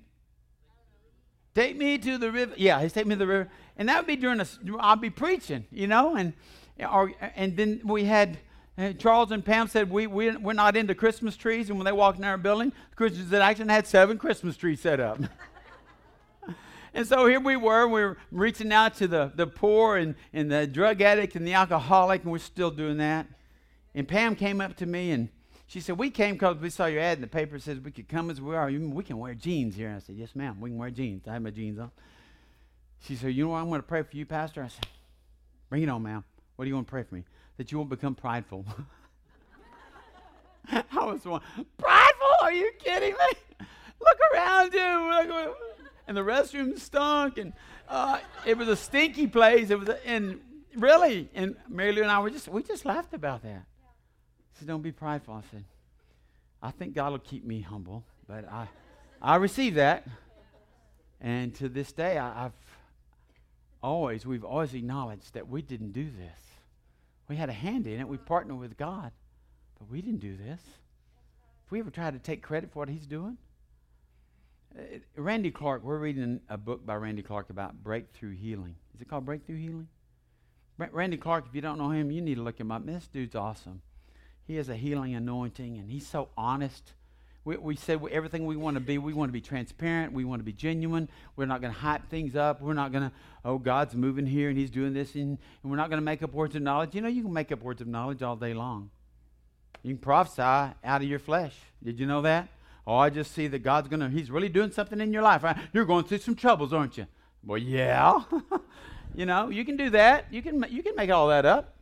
[1.54, 2.52] Take me to the river.
[2.58, 3.50] Yeah, he'd take me to the river.
[3.78, 4.46] And that would be during a,
[4.78, 6.34] I'll be preaching, you know, and,
[6.78, 8.38] or, and then we had,
[8.76, 11.70] uh, Charles and Pam said, we, we, we're not into Christmas trees.
[11.70, 15.00] And when they walked in our building, Christians in Action had seven Christmas trees set
[15.00, 15.18] up.
[16.94, 20.52] and so here we were, we were reaching out to the, the poor and, and
[20.52, 23.26] the drug addict and the alcoholic, and we're still doing that.
[23.94, 25.30] And Pam came up to me and
[25.72, 27.56] she said, We came because we saw your ad in the paper.
[27.56, 28.70] It says we could come as we are.
[28.70, 29.94] We can wear jeans here.
[29.96, 30.60] I said, Yes, ma'am.
[30.60, 31.26] We can wear jeans.
[31.26, 31.90] I have my jeans on.
[33.00, 33.58] She said, You know what?
[33.58, 34.62] I'm going to pray for you, Pastor.
[34.62, 34.86] I said,
[35.70, 36.24] Bring it on, ma'am.
[36.56, 37.24] What do you want to pray for me?
[37.56, 38.64] that you won't become prideful.
[40.72, 41.40] I was one,
[41.78, 42.28] prideful?
[42.42, 43.66] Are you kidding me?
[44.00, 45.54] Look around you.
[46.06, 47.52] And the restroom stunk, and
[47.88, 49.70] uh, it was a stinky place.
[49.70, 50.40] It was, a, and
[50.76, 53.64] really, and Mary Lou and I were just, we just laughed about that.
[54.62, 55.64] Said, "Don't be prideful." I said,
[56.62, 58.68] "I think God will keep me humble, but I,
[59.20, 60.06] I received that,
[61.20, 62.52] and to this day, I, I've
[63.82, 66.38] always, we've always acknowledged that we didn't do this.
[67.28, 68.06] We had a hand in it.
[68.06, 69.10] We partnered with God.
[69.80, 70.60] But we didn't do this.
[71.66, 73.38] If we ever tried to take credit for what he's doing,
[74.78, 74.82] uh,
[75.16, 78.76] Randy Clark, we're reading a book by Randy Clark about breakthrough healing.
[78.94, 79.88] Is it called Breakthrough Healing?
[80.78, 82.86] Randy Clark, if you don't know him, you need to look him up.
[82.86, 83.82] This dude's awesome.
[84.46, 86.92] He has a healing anointing, and he's so honest
[87.44, 88.98] we, we said everything we want to be.
[88.98, 90.12] We want to be transparent.
[90.12, 91.08] We want to be genuine.
[91.34, 92.60] We're not going to hype things up.
[92.60, 93.12] We're not going to,
[93.44, 95.14] oh, God's moving here and He's doing this.
[95.14, 96.94] And, and we're not going to make up words of knowledge.
[96.94, 98.90] You know, you can make up words of knowledge all day long.
[99.82, 101.54] You can prophesy out of your flesh.
[101.82, 102.48] Did you know that?
[102.86, 105.42] Oh, I just see that God's going to, He's really doing something in your life.
[105.42, 105.56] Right?
[105.72, 107.06] You're going through some troubles, aren't you?
[107.44, 108.22] Well, yeah.
[109.16, 110.26] you know, you can do that.
[110.30, 111.74] You can, you can make all that up.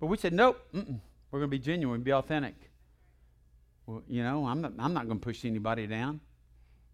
[0.00, 0.98] But we said, nope, mm-mm.
[1.36, 2.54] We're going to be genuine, be authentic.
[3.84, 6.20] Well, you know, I'm not, I'm not going to push anybody down.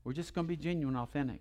[0.03, 1.39] We're just going to be genuine, authentic.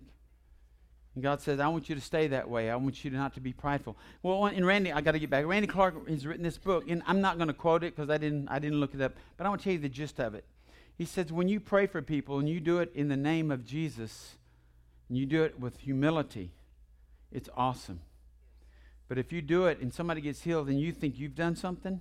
[1.16, 2.70] And God says, I want you to stay that way.
[2.70, 3.96] I want you to not to be prideful.
[4.22, 5.46] Well, in Randy, I got to get back.
[5.46, 8.18] Randy Clark has written this book, and I'm not going to quote it because I
[8.18, 10.36] didn't, I didn't look it up, but I want to tell you the gist of
[10.36, 10.44] it.
[10.96, 13.66] He says, when you pray for people and you do it in the name of
[13.66, 14.36] Jesus,
[15.08, 16.52] and you do it with humility,
[17.32, 18.02] it's awesome.
[19.08, 22.00] But if you do it and somebody gets healed and you think you've done something,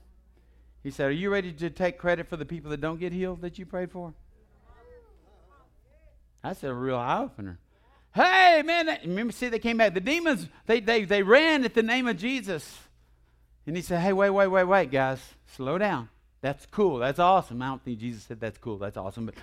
[0.84, 3.42] he said, Are you ready to take credit for the people that don't get healed
[3.42, 4.14] that you prayed for?
[6.44, 7.60] That's a real eye opener.
[8.14, 9.94] Hey, man, remember, see, they came back.
[9.94, 12.80] The demons, they, they, they ran at the name of Jesus.
[13.66, 15.20] And he said, Hey, wait, wait, wait, wait, guys,
[15.56, 16.10] slow down.
[16.42, 16.98] That's cool.
[16.98, 17.62] That's awesome.
[17.62, 18.80] I don't think Jesus said that's cool.
[18.80, 19.36] That's awesome, but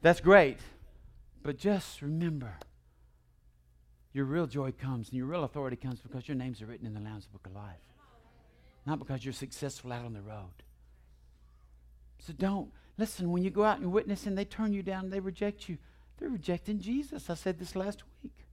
[0.00, 0.58] that's great.
[1.42, 2.54] But just remember,
[4.14, 6.94] your real joy comes and your real authority comes because your names are written in
[6.94, 7.76] the Lamb's Book of Life,
[8.86, 10.62] not because you're successful out on the road.
[12.18, 12.70] So don't.
[12.96, 15.68] Listen, when you go out and witness and they turn you down, and they reject
[15.68, 15.78] you,
[16.18, 17.30] they're rejecting Jesus.
[17.30, 18.46] I said this last week.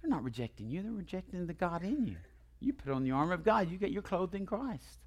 [0.00, 2.16] They're not rejecting you, they're rejecting the God in you.
[2.60, 4.98] You put on the armor of God, you get your clothed in Christ.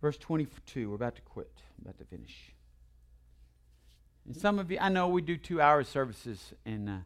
[0.00, 2.52] Verse 22, we're about to quit, about to finish.
[4.26, 7.02] And some of you, I know we do two hour services, and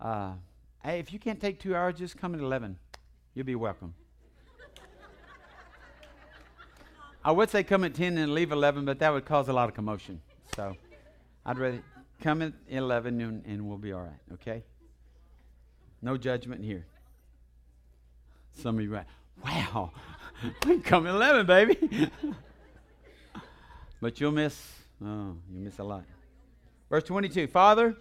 [0.00, 0.32] uh, uh,
[0.82, 2.78] hey, if you can't take two hours, just come at 11.
[3.34, 3.94] You'll be welcome.
[7.22, 9.68] I would say come at 10 and leave 11, but that would cause a lot
[9.68, 10.22] of commotion.
[10.56, 10.74] So
[11.44, 11.82] I'd rather
[12.20, 14.64] come at 11 and, and we'll be all right, okay?
[16.00, 16.86] No judgment here.
[18.52, 19.06] Some of you are,
[19.44, 19.92] wow,
[20.84, 22.10] come at 11, baby.
[24.00, 24.72] but you'll miss,
[25.04, 26.04] oh, you miss a lot.
[26.88, 27.96] Verse 22 Father,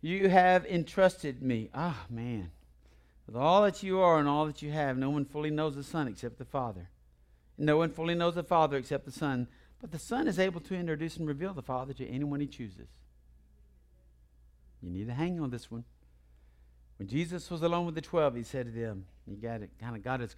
[0.00, 1.70] you have entrusted me.
[1.72, 2.50] Ah, oh, man.
[3.26, 5.84] With all that you are and all that you have, no one fully knows the
[5.84, 6.88] Son except the Father.
[7.58, 9.46] No one fully knows the Father except the Son,
[9.80, 12.88] but the Son is able to introduce and reveal the Father to anyone he chooses.
[14.80, 15.84] You need to hang on this one.
[16.98, 19.96] When Jesus was alone with the twelve, he said to them, he got it, kind
[19.96, 20.34] of got his,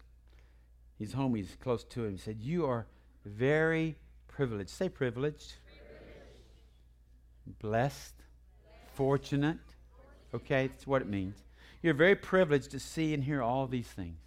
[0.99, 2.13] his homies close to him.
[2.13, 2.87] He said, You are
[3.25, 3.97] very
[4.29, 4.71] privileged.
[4.71, 5.55] Say privileged.
[5.67, 7.61] privileged.
[7.61, 8.15] Blessed.
[8.95, 9.59] Fortunate.
[10.35, 11.37] Okay, that's what it means.
[11.83, 14.19] You're very privileged to see and hear all these things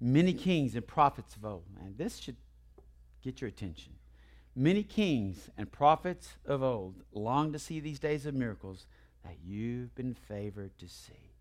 [0.00, 1.64] many kings and prophets of old.
[1.80, 2.36] And this should
[3.22, 3.92] get your attention.
[4.56, 8.86] Many kings and prophets of old long to see these days of miracles
[9.24, 11.32] that you've been favored to see.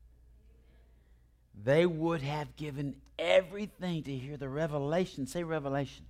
[1.64, 5.28] They would have given everything to hear the revelation.
[5.28, 6.06] Say revelation.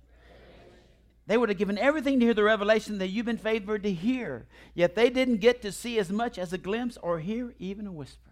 [1.26, 4.46] They would have given everything to hear the revelation that you've been favored to hear.
[4.74, 7.92] Yet they didn't get to see as much as a glimpse or hear even a
[7.92, 8.30] whisper.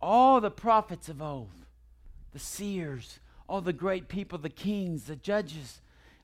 [0.00, 1.50] All the prophets of old,
[2.32, 3.18] the seers,
[3.48, 5.80] all the great people, the kings, the judges,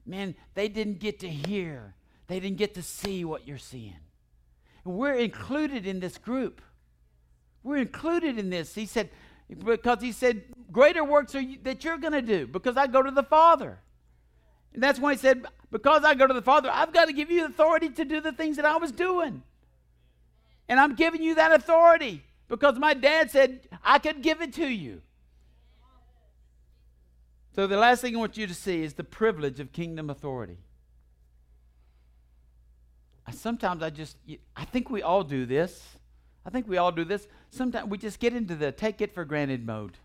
[0.07, 1.95] man, they didn't get to hear,
[2.29, 3.97] they didn't get to see what you're seeing.
[4.85, 6.61] And we're included in this group.
[7.62, 8.75] We're included in this.
[8.75, 9.11] He said,
[9.64, 13.03] because he said, greater works are you, that you're going to do because I go
[13.03, 13.79] to the Father.
[14.72, 17.31] And that's why he said, because I go to the Father, I've got to give
[17.31, 19.43] you authority to do the things that I was doing.
[20.68, 24.68] And I'm giving you that authority because my dad said I could give it to
[24.68, 25.02] you.
[27.57, 30.59] So, the last thing I want you to see is the privilege of kingdom authority.
[33.32, 34.16] Sometimes I just,
[34.55, 35.82] I think we all do this.
[36.46, 37.26] I think we all do this.
[37.50, 39.98] Sometimes we just get into the take it for granted mode.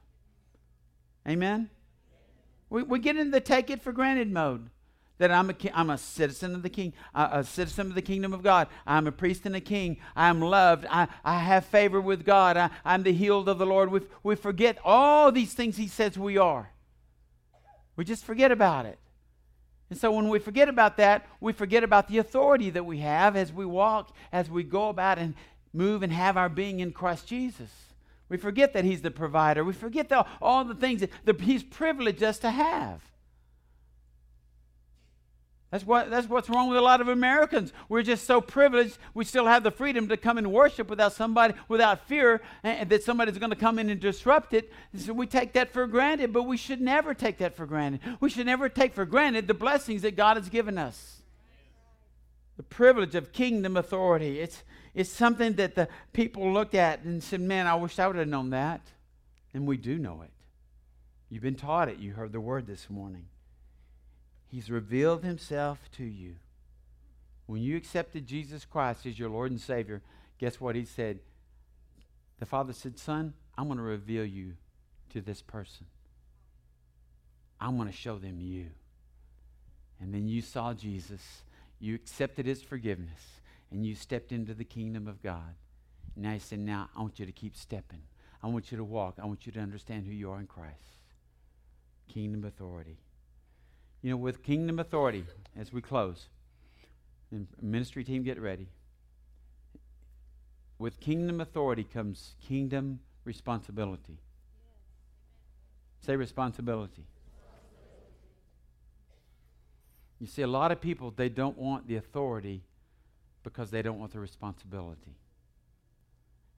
[1.27, 1.69] Amen?
[2.71, 4.71] We, we get into the take it for granted mode
[5.19, 8.41] that I'm a, I'm a citizen of the king, a citizen of the kingdom of
[8.41, 8.67] God.
[8.87, 9.97] I'm a priest and a king.
[10.15, 10.87] I'm loved.
[10.89, 12.57] I, I have favor with God.
[12.57, 13.91] I, I'm the healed of the Lord.
[13.91, 16.71] We, we forget all these things he says we are.
[17.95, 18.97] We just forget about it.
[19.89, 23.35] And so when we forget about that, we forget about the authority that we have
[23.35, 25.33] as we walk, as we go about and
[25.73, 27.69] move and have our being in Christ Jesus.
[28.29, 29.65] We forget that He's the provider.
[29.65, 33.01] We forget the, all the things that the, He's privileged us to have.
[35.71, 37.73] That's, what, that's what's wrong with a lot of Americans.
[37.89, 38.97] We're just so privileged.
[39.13, 43.03] We still have the freedom to come and worship without somebody, without fear and, that
[43.03, 44.71] somebody's going to come in and disrupt it.
[44.97, 48.01] So we take that for granted, but we should never take that for granted.
[48.19, 51.21] We should never take for granted the blessings that God has given us.
[52.57, 54.39] The privilege of kingdom authority.
[54.39, 54.63] It's,
[54.95, 58.27] it's something that the people looked at and said, Man, I wish I would have
[58.27, 58.81] known that.
[59.53, 60.31] And we do know it.
[61.29, 61.99] You've been taught it.
[61.99, 63.28] You heard the word this morning.
[64.49, 66.35] He's revealed himself to you.
[67.45, 70.01] When you accepted Jesus Christ as your Lord and Savior,
[70.39, 71.19] guess what he said?
[72.39, 74.53] The Father said, Son, I'm going to reveal you
[75.11, 75.85] to this person.
[77.61, 78.67] I'm going to show them you.
[80.01, 81.43] And then you saw Jesus.
[81.79, 83.41] You accepted his forgiveness.
[83.71, 85.55] And you stepped into the kingdom of God.
[86.15, 88.01] And now he said, Now I want you to keep stepping.
[88.41, 89.15] I want you to walk.
[89.21, 91.03] I want you to understand who you are in Christ.
[92.07, 92.97] Kingdom authority.
[94.01, 95.25] You know, with kingdom authority,
[95.57, 96.27] as we close,
[97.31, 98.67] and ministry team get ready.
[100.77, 104.17] With kingdom authority comes kingdom responsibility.
[105.99, 107.03] Say responsibility.
[110.19, 112.63] You see, a lot of people, they don't want the authority
[113.43, 115.15] because they don't want the responsibility.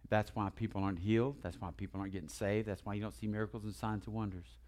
[0.09, 1.37] That's why people aren't healed.
[1.41, 2.67] That's why people aren't getting saved.
[2.67, 4.60] That's why you don't see miracles and signs and wonders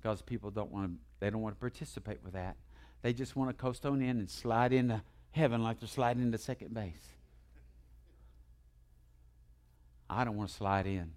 [0.00, 2.56] because people don't want to they don't want to participate with that.
[3.02, 6.38] They just want to coast on in and slide into heaven like they're sliding into
[6.38, 7.12] second base.
[10.08, 11.12] I don't want to slide in.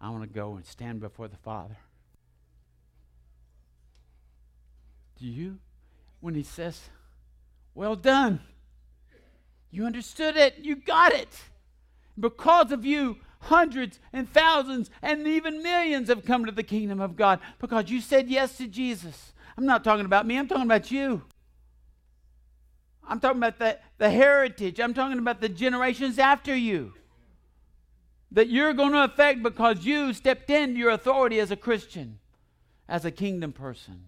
[0.00, 1.76] I want to go and stand before the Father.
[5.18, 5.58] Do you?
[6.20, 6.80] When he says,
[7.74, 8.40] Well done,
[9.70, 11.28] you understood it, you got it.
[12.18, 17.16] Because of you, hundreds and thousands and even millions have come to the kingdom of
[17.16, 19.32] God because you said yes to Jesus.
[19.56, 21.22] I'm not talking about me, I'm talking about you.
[23.06, 26.94] I'm talking about the, the heritage, I'm talking about the generations after you
[28.30, 32.18] that you're going to affect because you stepped into your authority as a Christian,
[32.88, 34.04] as a kingdom person.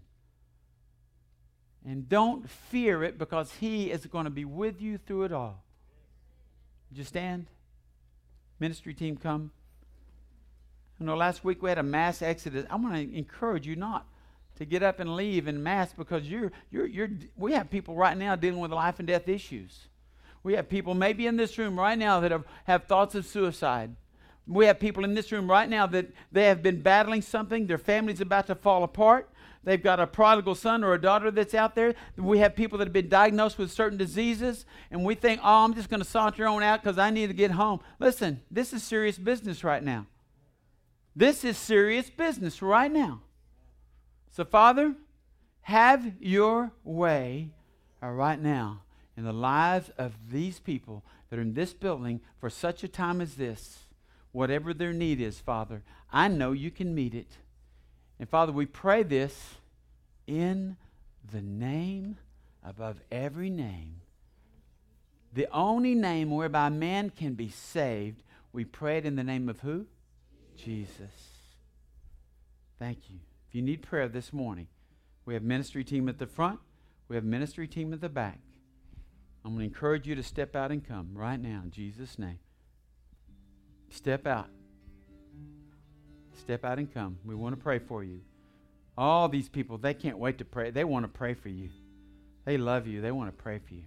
[1.87, 5.63] And don't fear it because He is going to be with you through it all.
[6.91, 7.47] Would you stand?
[8.65, 9.51] Ministry team come.
[10.99, 12.65] You know, last week we had a mass exodus.
[12.71, 14.07] I want to encourage you not
[14.57, 18.17] to get up and leave in mass because you're, you're, you're, we have people right
[18.17, 19.89] now dealing with life and death issues.
[20.43, 23.97] We have people maybe in this room right now that have, have thoughts of suicide.
[24.47, 27.67] We have people in this room right now that they have been battling something.
[27.67, 29.29] Their family's about to fall apart.
[29.65, 31.95] They've got a prodigal son or a daughter that's out there.
[32.17, 35.75] We have people that have been diagnosed with certain diseases, and we think, oh, I'm
[35.75, 37.81] just going to saunter on out because I need to get home.
[37.99, 40.07] Listen, this is serious business right now.
[41.17, 43.23] This is serious business right now.
[44.31, 44.95] So, Father,
[45.63, 47.51] have your way
[48.03, 48.83] uh, right now
[49.17, 53.21] in the lives of these people that are in this building for such a time
[53.21, 53.87] as this.
[54.33, 57.39] Whatever their need is, Father, I know you can meet it.
[58.25, 59.57] And Father, we pray this
[60.27, 60.79] in
[61.31, 62.17] the name
[62.65, 63.97] above every name.
[65.35, 68.23] The only name whereby man can be saved.
[68.51, 69.89] We pray it in the name of who?
[70.57, 71.13] Jesus.
[72.79, 73.19] Thank you.
[73.47, 74.69] If you need prayer this morning,
[75.27, 76.61] we have ministry team at the front.
[77.09, 78.41] We have ministry team at the back.
[79.45, 82.39] I'm going to encourage you to step out and come right now in Jesus' name.
[83.91, 84.49] Step out.
[86.41, 87.19] Step out and come.
[87.25, 88.21] We want to pray for you.
[88.97, 90.71] All these people, they can't wait to pray.
[90.71, 91.71] They want to pray for you.
[92.45, 93.01] They love you.
[93.01, 93.85] They want to pray for you.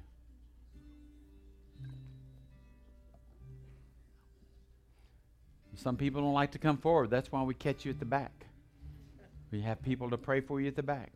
[5.75, 7.11] Some people don't like to come forward.
[7.11, 8.31] That's why we catch you at the back.
[9.51, 11.11] We have people to pray for you at the back.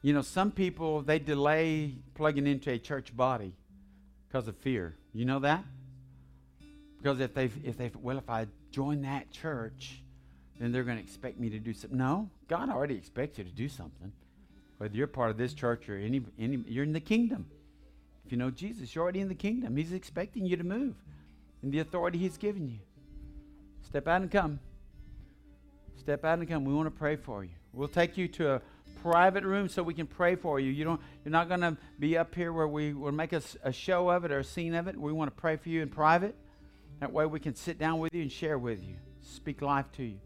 [0.00, 3.52] You know, some people, they delay plugging into a church body
[4.26, 4.96] because of fear.
[5.12, 5.64] You know that?
[7.04, 10.00] Because if they if they well, if I join that church,
[10.58, 11.98] then they're going to expect me to do something.
[11.98, 14.10] No, God already expects you to do something.
[14.78, 17.44] Whether you're part of this church or any, any you're in the kingdom.
[18.24, 19.76] If you know Jesus, you're already in the kingdom.
[19.76, 20.94] He's expecting you to move
[21.62, 22.78] in the authority He's given you.
[23.82, 24.58] Step out and come.
[25.98, 26.64] Step out and come.
[26.64, 27.50] We want to pray for you.
[27.74, 28.62] We'll take you to a
[29.02, 30.70] private room so we can pray for you.
[30.70, 31.00] You don't.
[31.22, 34.24] You're not going to be up here where we will make a, a show of
[34.24, 34.98] it or a scene of it.
[34.98, 36.34] We want to pray for you in private.
[37.00, 40.04] That way we can sit down with you and share with you, speak life to
[40.04, 40.20] you.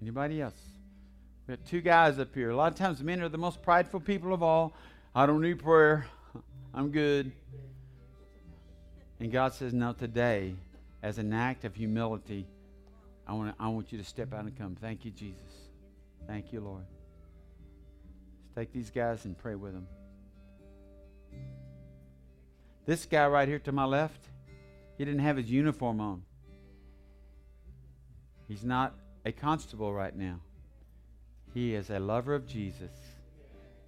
[0.00, 0.60] Anybody else?
[1.46, 2.50] We got two guys up here.
[2.50, 4.74] A lot of times men are the most prideful people of all.
[5.14, 6.06] I don't need prayer.
[6.74, 7.32] I'm good.
[9.20, 10.54] And God says, No, today,
[11.02, 12.46] as an act of humility,
[13.26, 14.76] I want, I want you to step out and come.
[14.80, 15.40] Thank you, Jesus.
[16.26, 16.84] Thank you, Lord.
[18.42, 19.86] Let's take these guys and pray with them.
[22.86, 24.28] This guy right here to my left,
[24.96, 26.22] he didn't have his uniform on.
[28.48, 30.40] He's not a constable right now.
[31.52, 32.90] He is a lover of Jesus.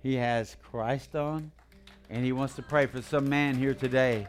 [0.02, 1.50] He has Christ on,
[2.10, 4.26] and he wants to pray for some man here today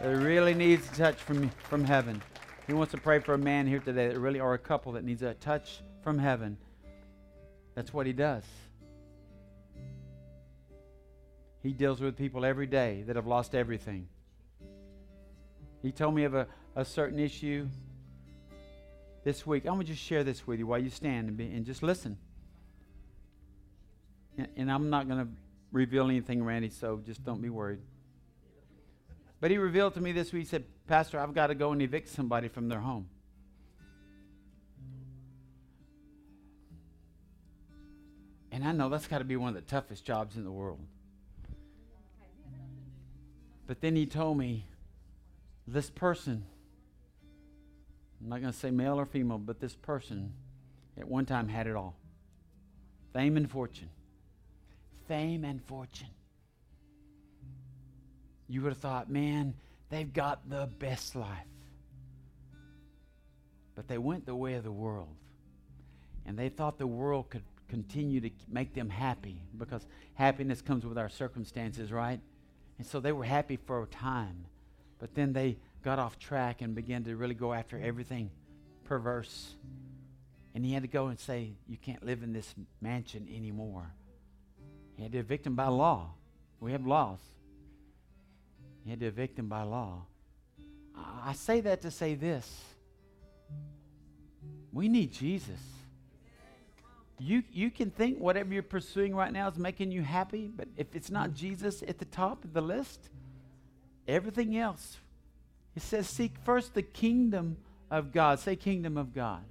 [0.00, 2.22] that really needs a touch from, from heaven.
[2.66, 5.04] He wants to pray for a man here today that really, or a couple that
[5.04, 6.56] needs a touch from heaven.
[7.74, 8.44] That's what he does.
[11.62, 14.08] He deals with people every day that have lost everything.
[15.82, 17.68] He told me of a, a certain issue
[19.24, 19.64] this week.
[19.64, 21.82] I'm going to just share this with you while you stand and, be, and just
[21.82, 22.18] listen.
[24.36, 25.28] And, and I'm not going to
[25.72, 27.80] reveal anything, Randy, so just don't be worried.
[29.40, 31.80] But he revealed to me this week, he said, Pastor, I've got to go and
[31.80, 33.08] evict somebody from their home.
[38.50, 40.80] And I know that's got to be one of the toughest jobs in the world.
[43.66, 44.64] But then he told me,
[45.72, 46.44] this person,
[48.20, 50.32] I'm not going to say male or female, but this person
[50.98, 51.94] at one time had it all
[53.12, 53.88] fame and fortune.
[55.08, 56.08] Fame and fortune.
[58.48, 59.54] You would have thought, man,
[59.90, 61.46] they've got the best life.
[63.74, 65.16] But they went the way of the world.
[66.26, 70.98] And they thought the world could continue to make them happy because happiness comes with
[70.98, 72.20] our circumstances, right?
[72.78, 74.44] And so they were happy for a time.
[74.98, 78.30] But then they got off track and began to really go after everything
[78.84, 79.54] perverse.
[80.54, 83.92] And he had to go and say, You can't live in this mansion anymore.
[84.96, 86.10] He had to evict him by law.
[86.60, 87.20] We have laws.
[88.82, 90.02] He had to evict him by law.
[90.96, 92.64] I say that to say this
[94.72, 95.60] we need Jesus.
[97.18, 100.94] You, you can think whatever you're pursuing right now is making you happy, but if
[100.94, 103.10] it's not Jesus at the top of the list,
[104.08, 104.98] everything else
[105.78, 107.56] it says, Seek first the kingdom
[107.88, 108.40] of God.
[108.40, 109.44] Say, kingdom of God.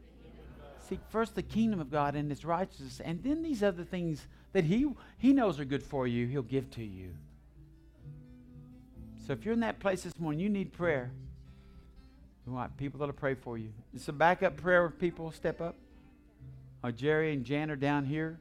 [0.89, 4.65] Seek first the kingdom of God and his righteousness, and then these other things that
[4.65, 7.13] he, he knows are good for you, he'll give to you.
[9.25, 11.11] So if you're in that place this morning, you need prayer.
[12.45, 13.71] We want people that'll pray for you.
[13.93, 14.89] It's a backup prayer.
[14.89, 15.75] People step up.
[16.83, 18.37] Oh, Jerry and Jan are down here.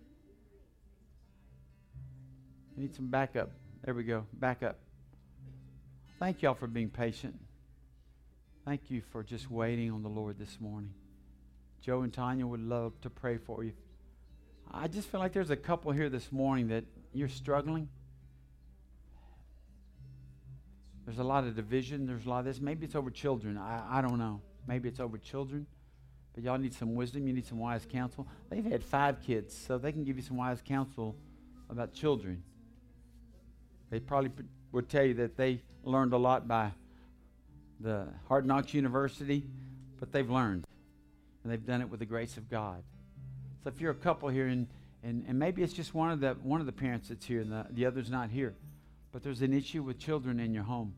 [2.77, 3.53] I need some backup.
[3.85, 4.27] There we go.
[4.33, 4.77] Backup.
[6.19, 7.39] Thank y'all for being patient.
[8.65, 10.95] Thank you for just waiting on the Lord this morning.
[11.83, 13.73] Joe and Tanya would love to pray for you.
[14.73, 17.91] I just feel like there's a couple here this morning that you're struggling.
[21.05, 22.07] There's a lot of division.
[22.07, 22.61] There's a lot of this.
[22.61, 23.59] Maybe it's over children.
[23.59, 24.41] I, I don't know.
[24.67, 25.67] Maybe it's over children.
[26.35, 27.27] But y'all need some wisdom.
[27.27, 28.27] You need some wise counsel.
[28.49, 31.15] They've had five kids, so they can give you some wise counsel
[31.69, 32.43] about children.
[33.91, 34.31] They probably
[34.73, 36.73] would tell you that they learned a lot by
[37.81, 39.45] the Hard Knocks University,
[39.99, 40.65] but they've learned.
[41.43, 42.83] And they've done it with the grace of God.
[43.63, 44.67] So if you're a couple here and,
[45.03, 47.53] and, and maybe it's just one of the one of the parents that's here and
[47.53, 48.55] the, the other's not here,
[49.13, 50.95] but there's an issue with children in your home.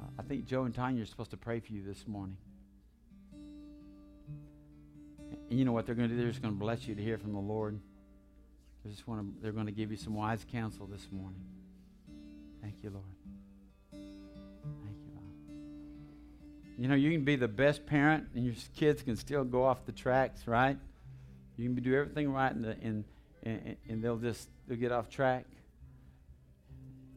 [0.00, 2.36] Uh, I think Joe and Tanya are supposed to pray for you this morning.
[5.50, 6.20] And you know what they're going to do?
[6.20, 7.78] They're just going to bless you to hear from the Lord.
[8.84, 11.40] They just want to, they're going to give you some wise counsel this morning.
[12.60, 13.04] Thank you, Lord.
[13.92, 14.04] Thank
[15.06, 15.58] you Lord.
[16.78, 19.84] You know, you can be the best parent, and your kids can still go off
[19.86, 20.76] the tracks, right?
[21.56, 23.04] You can do everything right, and, and,
[23.42, 25.44] and, and they'll just they'll get off track.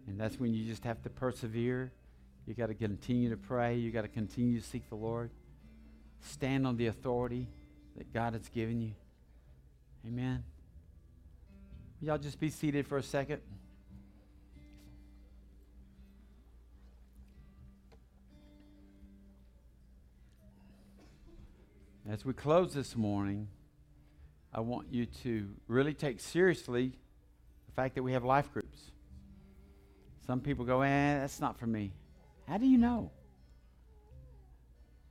[0.07, 1.91] And that's when you just have to persevere.
[2.47, 3.75] You got to continue to pray.
[3.75, 5.29] You got to continue to seek the Lord.
[6.21, 7.47] Stand on the authority
[7.97, 8.93] that God has given you.
[10.07, 10.43] Amen.
[12.01, 13.41] Y'all just be seated for a second.
[22.11, 23.47] As we close this morning,
[24.53, 26.91] I want you to really take seriously
[27.67, 28.91] the fact that we have life groups.
[30.27, 31.93] Some people go, eh, that's not for me.
[32.49, 33.11] How do you know?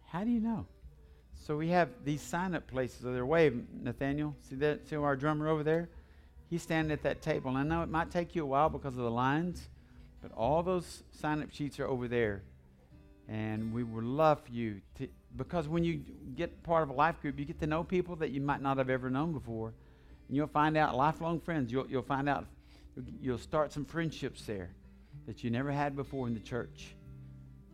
[0.09, 0.67] How do you know?
[1.47, 3.01] So we have these sign up places.
[3.01, 4.37] There wave, Nathaniel?
[4.47, 4.87] See that?
[4.87, 5.89] See our drummer over there?
[6.51, 7.49] He's standing at that table.
[7.49, 9.71] And I know it might take you a while because of the lines,
[10.21, 12.43] but all those sign up sheets are over there.
[13.27, 16.03] And we would love for you to, because when you
[16.35, 18.79] get part of a life group, you get to know people that you might not
[18.79, 19.73] have ever known before.
[20.29, 21.73] And you'll find out lifelong friends.
[21.73, 22.47] You'll, you'll find out,
[23.21, 24.71] you'll start some friendships there
[25.27, 26.95] that you never had before in the church.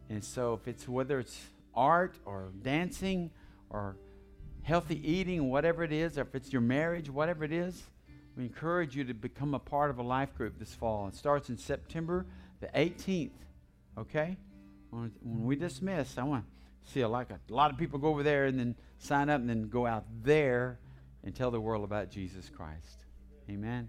[0.08, 1.38] And so, if it's whether it's
[1.74, 3.30] art or dancing
[3.70, 3.96] or
[4.62, 7.82] healthy eating, whatever it is, or if it's your marriage, whatever it is,
[8.36, 11.08] we encourage you to become a part of a life group this fall.
[11.08, 12.26] It starts in September
[12.60, 13.30] the 18th.
[13.98, 14.36] Okay?
[14.90, 16.55] When, we dismiss, I want to
[16.86, 19.48] see a, like a lot of people go over there and then sign up and
[19.48, 20.78] then go out there
[21.24, 23.04] and tell the world about Jesus Christ.
[23.50, 23.88] Amen.